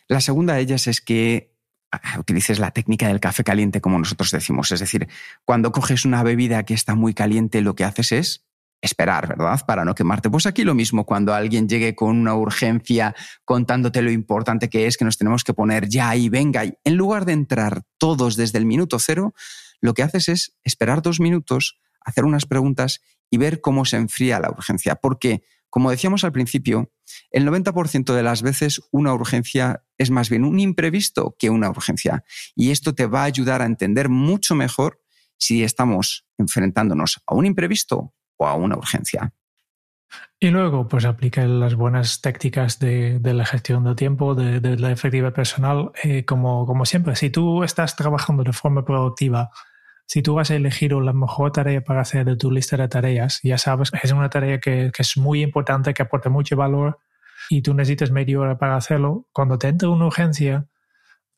La 0.07 0.21
segunda 0.21 0.55
de 0.55 0.61
ellas 0.61 0.87
es 0.87 1.01
que 1.01 1.53
utilices 2.17 2.59
la 2.59 2.71
técnica 2.71 3.07
del 3.07 3.19
café 3.19 3.43
caliente, 3.43 3.81
como 3.81 3.99
nosotros 3.99 4.31
decimos. 4.31 4.71
Es 4.71 4.79
decir, 4.79 5.07
cuando 5.45 5.71
coges 5.71 6.05
una 6.05 6.23
bebida 6.23 6.63
que 6.63 6.73
está 6.73 6.95
muy 6.95 7.13
caliente, 7.13 7.61
lo 7.61 7.75
que 7.75 7.83
haces 7.83 8.11
es 8.11 8.45
esperar, 8.81 9.27
¿verdad? 9.29 9.61
Para 9.65 9.85
no 9.85 9.95
quemarte. 9.95 10.29
Pues 10.29 10.45
aquí 10.45 10.63
lo 10.63 10.75
mismo, 10.75 11.05
cuando 11.05 11.33
alguien 11.33 11.69
llegue 11.69 11.95
con 11.95 12.17
una 12.17 12.35
urgencia 12.35 13.15
contándote 13.45 14.01
lo 14.01 14.11
importante 14.11 14.69
que 14.69 14.87
es, 14.87 14.97
que 14.97 15.05
nos 15.05 15.17
tenemos 15.17 15.43
que 15.43 15.53
poner 15.53 15.87
ya 15.87 16.15
y 16.17 16.27
venga, 16.27 16.63
en 16.63 16.95
lugar 16.95 17.23
de 17.25 17.31
entrar 17.31 17.83
todos 17.97 18.35
desde 18.35 18.57
el 18.57 18.65
minuto 18.65 18.99
cero, 18.99 19.33
lo 19.79 19.93
que 19.93 20.03
haces 20.03 20.27
es 20.27 20.57
esperar 20.63 21.01
dos 21.01 21.21
minutos, 21.21 21.79
hacer 22.01 22.25
unas 22.25 22.45
preguntas 22.45 23.01
y 23.29 23.37
ver 23.37 23.61
cómo 23.61 23.85
se 23.85 23.95
enfría 23.95 24.39
la 24.39 24.49
urgencia. 24.49 24.95
Porque, 24.95 25.43
como 25.73 25.89
decíamos 25.89 26.23
al 26.23 26.31
principio, 26.31 26.91
el 27.31 27.47
90% 27.47 28.13
de 28.13 28.21
las 28.21 28.43
veces 28.43 28.79
una 28.91 29.11
urgencia 29.11 29.83
es 29.97 30.11
más 30.11 30.29
bien 30.29 30.45
un 30.45 30.59
imprevisto 30.59 31.35
que 31.39 31.49
una 31.49 31.67
urgencia. 31.67 32.23
Y 32.55 32.69
esto 32.69 32.93
te 32.93 33.07
va 33.07 33.21
a 33.21 33.23
ayudar 33.23 33.63
a 33.63 33.65
entender 33.65 34.07
mucho 34.07 34.53
mejor 34.53 35.01
si 35.39 35.63
estamos 35.63 36.27
enfrentándonos 36.37 37.23
a 37.25 37.33
un 37.33 37.47
imprevisto 37.47 38.13
o 38.37 38.45
a 38.45 38.53
una 38.53 38.77
urgencia. 38.77 39.33
Y 40.39 40.51
luego, 40.51 40.87
pues 40.87 41.05
aplica 41.05 41.43
las 41.47 41.73
buenas 41.73 42.21
técnicas 42.21 42.77
de, 42.77 43.19
la 43.23 43.43
gestión 43.43 43.83
del 43.83 43.95
tiempo, 43.95 44.35
de, 44.35 44.77
la 44.77 44.91
efectiva 44.91 45.33
personal, 45.33 45.91
eh, 46.03 46.23
como, 46.23 46.67
como 46.67 46.85
siempre. 46.85 47.15
Si 47.15 47.31
tú 47.31 47.63
estás 47.63 47.95
trabajando 47.95 48.43
de 48.43 48.53
forma 48.53 48.85
productiva, 48.85 49.49
si 50.05 50.21
tú 50.21 50.35
vas 50.35 50.51
a 50.51 50.55
elegir 50.55 50.93
la 50.93 51.13
mejor 51.13 51.51
tarea 51.51 51.83
para 51.83 52.01
hacer 52.01 52.25
de 52.25 52.35
tu 52.35 52.51
lista 52.51 52.77
de 52.77 52.87
tareas, 52.87 53.39
ya 53.43 53.57
sabes 53.57 53.91
que 53.91 53.99
es 54.03 54.11
una 54.11 54.29
tarea 54.29 54.59
que, 54.59 54.91
que 54.93 55.01
es 55.01 55.17
muy 55.17 55.41
importante, 55.41 55.93
que 55.93 56.03
aporta 56.03 56.29
mucho 56.29 56.55
valor 56.55 56.99
y 57.49 57.61
tú 57.61 57.73
necesitas 57.73 58.11
media 58.11 58.39
hora 58.39 58.57
para 58.57 58.75
hacerlo. 58.75 59.27
Cuando 59.33 59.57
te 59.57 59.67
entra 59.67 59.89
una 59.89 60.05
urgencia, 60.05 60.67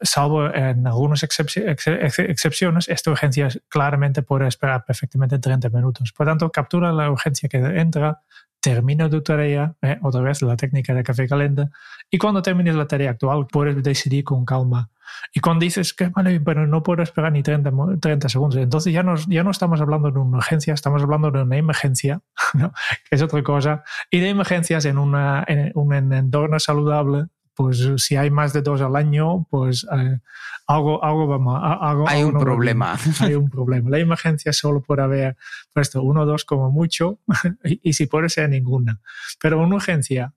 salvo 0.02 0.54
en 0.54 0.86
algunas 0.86 1.24
excepciones, 1.24 2.90
esta 2.90 3.12
urgencia 3.12 3.48
claramente 3.70 4.22
puede 4.24 4.48
esperar 4.48 4.84
perfectamente 4.86 5.40
30 5.40 5.70
minutos. 5.70 6.12
Por 6.12 6.28
tanto, 6.28 6.52
captura 6.52 6.92
la 6.92 7.10
urgencia 7.10 7.48
que 7.48 7.58
entra, 7.58 8.22
termina 8.60 9.10
tu 9.10 9.22
tarea, 9.22 9.76
eh, 9.82 9.98
otra 10.02 10.22
vez 10.22 10.42
la 10.42 10.58
técnica 10.58 10.94
de 10.94 11.04
café 11.04 11.28
caliente, 11.28 11.70
y 12.10 12.18
cuando 12.18 12.42
termines 12.42 12.76
la 12.76 12.88
tarea 12.88 13.12
actual 13.12 13.48
puedes 13.48 13.82
decidir 13.84 14.24
con 14.24 14.44
calma. 14.44 14.90
Y 15.34 15.40
cuando 15.40 15.64
dices 15.64 15.94
que 15.94 16.08
vale, 16.10 16.40
pero 16.40 16.66
no 16.66 16.82
puedo 16.82 17.04
esperar 17.04 17.32
ni 17.32 17.44
30, 17.44 17.72
30 18.02 18.28
segundos, 18.28 18.58
entonces 18.58 18.92
ya 18.92 19.04
no, 19.04 19.16
ya 19.28 19.44
no 19.44 19.52
estamos 19.52 19.80
hablando 19.82 20.12
de 20.12 20.20
una 20.20 20.38
urgencia, 20.38 20.74
estamos 20.74 21.04
hablando 21.04 21.30
de 21.32 21.44
una 21.44 21.58
emergencia, 21.58 22.22
que 22.54 23.16
es 23.16 23.22
otra 23.22 23.44
cosa, 23.44 23.84
y 24.10 24.20
de 24.20 24.30
emergencias 24.30 24.86
en, 24.86 24.98
una, 24.98 25.44
en 25.48 25.72
un 25.76 25.94
entorno 25.94 26.60
saludable 26.60 27.28
pues 27.56 27.88
si 27.98 28.18
hay 28.18 28.30
más 28.30 28.54
de 28.54 28.62
dos 28.62 28.82
al 28.82 28.96
año, 28.96 29.48
pues 29.50 29.88
eh, 29.92 30.20
algo, 30.68 31.04
algo 31.04 31.28
vamos, 31.28 31.60
algo, 31.64 32.08
hay 32.08 32.24
un 32.24 32.38
problema. 32.38 32.98
Hay 33.22 33.36
un 33.36 33.50
problema. 33.50 33.90
La 33.90 34.00
emergencia 34.00 34.52
solo 34.52 34.82
puede 34.82 35.04
haber 35.04 35.38
puesto 35.74 36.04
uno 36.04 36.22
o 36.22 36.26
dos 36.26 36.44
como 36.44 36.70
mucho 36.70 37.20
y, 37.64 37.94
si 37.94 38.08
puede 38.08 38.30
ser 38.30 38.50
ninguna. 38.50 39.00
Pero 39.42 39.62
una 39.62 39.76
urgencia, 39.76 40.34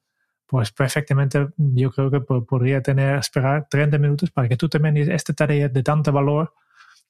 pues 0.47 0.71
perfectamente 0.71 1.49
yo 1.57 1.91
creo 1.91 2.11
que 2.11 2.21
podría 2.21 2.83
tener, 2.83 3.19
esperar 3.19 3.67
30 3.69 3.99
minutos 3.99 4.31
para 4.31 4.49
que 4.49 4.57
tú 4.57 4.69
termines 4.69 5.09
esta 5.09 5.33
tarea 5.33 5.69
de 5.69 5.83
tanto 5.83 6.13
valor 6.13 6.55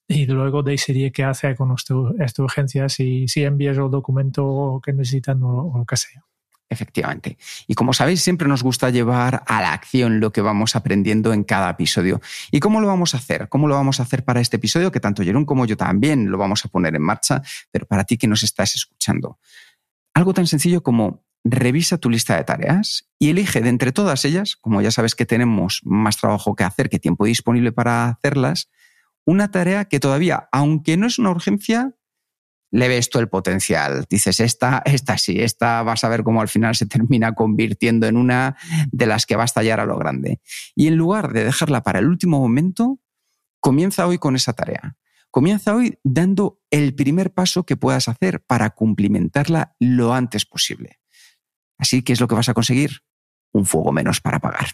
y 0.07 0.25
luego 0.25 0.63
decidir 0.63 1.13
qué 1.13 1.25
hace 1.25 1.55
con 1.55 1.75
esta 2.19 2.43
urgencia, 2.43 2.89
si, 2.89 3.29
si 3.29 3.45
envías 3.45 3.77
el 3.77 3.91
documento 3.91 4.81
que 4.83 4.95
necesitan 4.95 5.43
o 5.43 5.71
lo 5.77 5.85
que 5.85 5.97
sea. 5.99 6.25
Efectivamente. 6.71 7.39
Y 7.67 7.75
como 7.75 7.95
sabéis, 7.95 8.21
siempre 8.21 8.47
nos 8.47 8.63
gusta 8.63 8.91
llevar 8.91 9.43
a 9.47 9.63
la 9.63 9.73
acción 9.73 10.21
lo 10.21 10.33
que 10.33 10.43
vamos 10.43 10.77
aprendiendo 10.77 11.33
en 11.33 11.45
cada 11.45 11.71
episodio. 11.71 12.21
¿Y 12.51 12.61
cómo 12.61 12.81
lo 12.81 12.87
vamos 12.87 13.15
a 13.15 13.19
hacer? 13.19 13.49
¿Cómo 13.49 13.69
lo 13.69 13.75
vamos 13.75 14.01
a 14.01 14.03
hacer 14.03 14.23
para 14.25 14.41
este 14.41 14.57
episodio? 14.57 14.93
Que 14.93 15.01
tanto 15.01 15.23
Jerón 15.23 15.47
como 15.47 15.65
yo 15.65 15.79
también 15.79 16.31
lo 16.31 16.37
vamos 16.37 16.65
a 16.67 16.69
poner 16.69 16.95
en 16.95 17.03
marcha, 17.03 17.43
pero 17.71 17.87
para 17.87 18.05
ti 18.05 18.19
que 18.19 18.29
nos 18.29 18.43
estás 18.43 18.75
escuchando. 18.75 19.39
Algo 20.13 20.35
tan 20.35 20.47
sencillo 20.47 20.83
como 20.83 21.25
revisa 21.45 21.97
tu 21.97 22.11
lista 22.11 22.37
de 22.37 22.45
tareas 22.45 23.09
y 23.19 23.31
elige 23.31 23.61
de 23.61 23.71
entre 23.71 23.93
todas 23.93 24.25
ellas, 24.25 24.57
como 24.57 24.83
ya 24.83 24.91
sabes 24.91 25.15
que 25.15 25.25
tenemos 25.25 25.81
más 25.85 26.19
trabajo 26.19 26.55
que 26.55 26.65
hacer 26.65 26.91
que 26.91 26.99
tiempo 26.99 27.25
disponible 27.25 27.73
para 27.73 28.09
hacerlas, 28.09 28.69
una 29.25 29.51
tarea 29.51 29.87
que 29.87 30.01
todavía, 30.01 30.49
aunque 30.53 30.97
no 30.97 31.07
es 31.07 31.19
una 31.19 31.31
urgencia, 31.31 31.95
le 32.71 32.89
ves 32.89 33.09
tú 33.11 33.19
el 33.19 33.29
potencial. 33.29 34.05
Dices, 34.09 34.41
esta, 34.41 34.83
esta 34.85 35.19
sí, 35.19 35.41
esta 35.41 35.83
vas 35.83 36.05
a 36.05 36.09
ver 36.09 36.23
cómo 36.23 36.41
al 36.41 36.49
final 36.49 36.75
se 36.77 36.87
termina 36.87 37.35
convirtiendo 37.35 38.07
en 38.07 38.17
una 38.17 38.57
de 38.91 39.07
las 39.07 39.27
que 39.27 39.37
va 39.37 39.43
a 39.43 39.47
estallar 39.47 39.81
a 39.81 39.87
lo 39.87 39.97
grande. 39.97 40.41
Y 40.75 40.87
en 40.89 40.97
lugar 40.97 41.33
de 41.33 41.45
dejarla 41.45 41.83
para 41.83 41.99
el 41.99 42.07
último 42.07 42.41
momento, 42.41 43.01
comienza 43.61 44.07
hoy 44.07 44.19
con 44.19 44.37
esa 44.37 44.53
tarea. 44.53 44.97
Comienza 45.31 45.75
hoy 45.75 45.99
dando 46.05 46.61
el 46.71 46.95
primer 46.95 47.33
paso 47.33 47.65
que 47.65 47.77
puedas 47.77 48.09
hacer 48.09 48.43
para 48.47 48.71
cumplimentarla 48.71 49.77
lo 49.79 50.15
antes 50.15 50.47
posible. 50.47 51.01
Así 51.77 52.03
que 52.03 52.13
es 52.13 52.21
lo 52.21 52.29
que 52.29 52.35
vas 52.35 52.49
a 52.49 52.55
conseguir, 52.55 53.03
un 53.53 53.67
fuego 53.67 53.93
menos 53.93 54.21
para 54.21 54.39
apagar. 54.39 54.69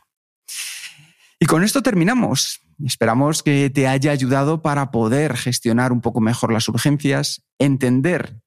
Y 1.39 1.47
con 1.47 1.65
esto 1.65 1.83
terminamos. 1.83 2.61
Esperamos 2.85 3.43
que 3.43 3.71
te 3.71 3.87
haya 3.87 4.11
ayudado 4.11 4.63
para 4.63 4.91
poder 4.91 5.37
gestionar 5.37 5.93
un 5.93 6.01
poco 6.01 6.21
mejor 6.21 6.53
las 6.53 6.69
urgencias, 6.69 7.45
entender 7.59 8.41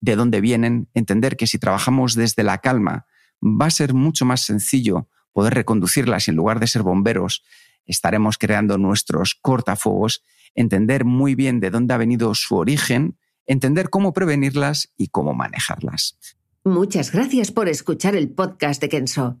de 0.00 0.16
dónde 0.16 0.40
vienen, 0.40 0.88
entender 0.94 1.36
que 1.36 1.46
si 1.46 1.58
trabajamos 1.58 2.14
desde 2.14 2.42
la 2.42 2.58
calma 2.58 3.06
va 3.42 3.66
a 3.66 3.70
ser 3.70 3.94
mucho 3.94 4.24
más 4.24 4.42
sencillo 4.42 5.08
poder 5.32 5.54
reconducirlas 5.54 6.26
y 6.26 6.30
en 6.30 6.36
lugar 6.36 6.60
de 6.60 6.66
ser 6.66 6.82
bomberos 6.82 7.44
estaremos 7.86 8.38
creando 8.38 8.78
nuestros 8.78 9.34
cortafuegos, 9.34 10.24
entender 10.54 11.04
muy 11.04 11.34
bien 11.34 11.60
de 11.60 11.70
dónde 11.70 11.94
ha 11.94 11.98
venido 11.98 12.34
su 12.34 12.56
origen, 12.56 13.18
entender 13.46 13.90
cómo 13.90 14.12
prevenirlas 14.12 14.92
y 14.96 15.08
cómo 15.08 15.34
manejarlas. 15.34 16.18
Muchas 16.64 17.10
gracias 17.10 17.50
por 17.50 17.68
escuchar 17.68 18.14
el 18.14 18.30
podcast 18.30 18.80
de 18.80 18.88
Kenso. 18.88 19.40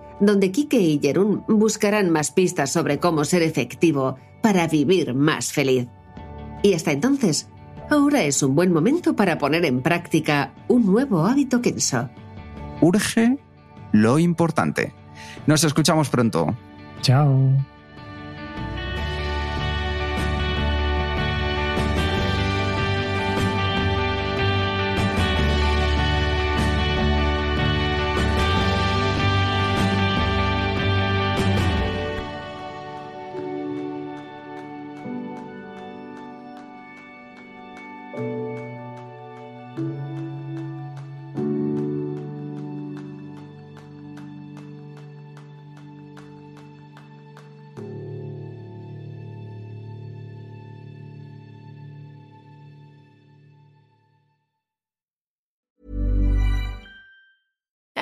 donde 0.21 0.51
Kike 0.51 0.79
y 0.79 0.99
Jerún 0.99 1.43
buscarán 1.47 2.09
más 2.09 2.31
pistas 2.31 2.71
sobre 2.71 2.99
cómo 2.99 3.25
ser 3.25 3.41
efectivo 3.41 4.17
para 4.41 4.67
vivir 4.67 5.13
más 5.13 5.51
feliz. 5.51 5.87
Y 6.63 6.73
hasta 6.73 6.91
entonces, 6.91 7.49
ahora 7.89 8.21
es 8.23 8.41
un 8.43 8.55
buen 8.55 8.71
momento 8.71 9.15
para 9.15 9.37
poner 9.37 9.65
en 9.65 9.81
práctica 9.81 10.53
un 10.67 10.85
nuevo 10.85 11.25
hábito 11.25 11.61
Kenso. 11.61 12.09
Urge 12.79 13.37
lo 13.91 14.19
importante. 14.19 14.93
Nos 15.47 15.63
escuchamos 15.63 16.09
pronto. 16.09 16.55
Chao. 17.01 17.70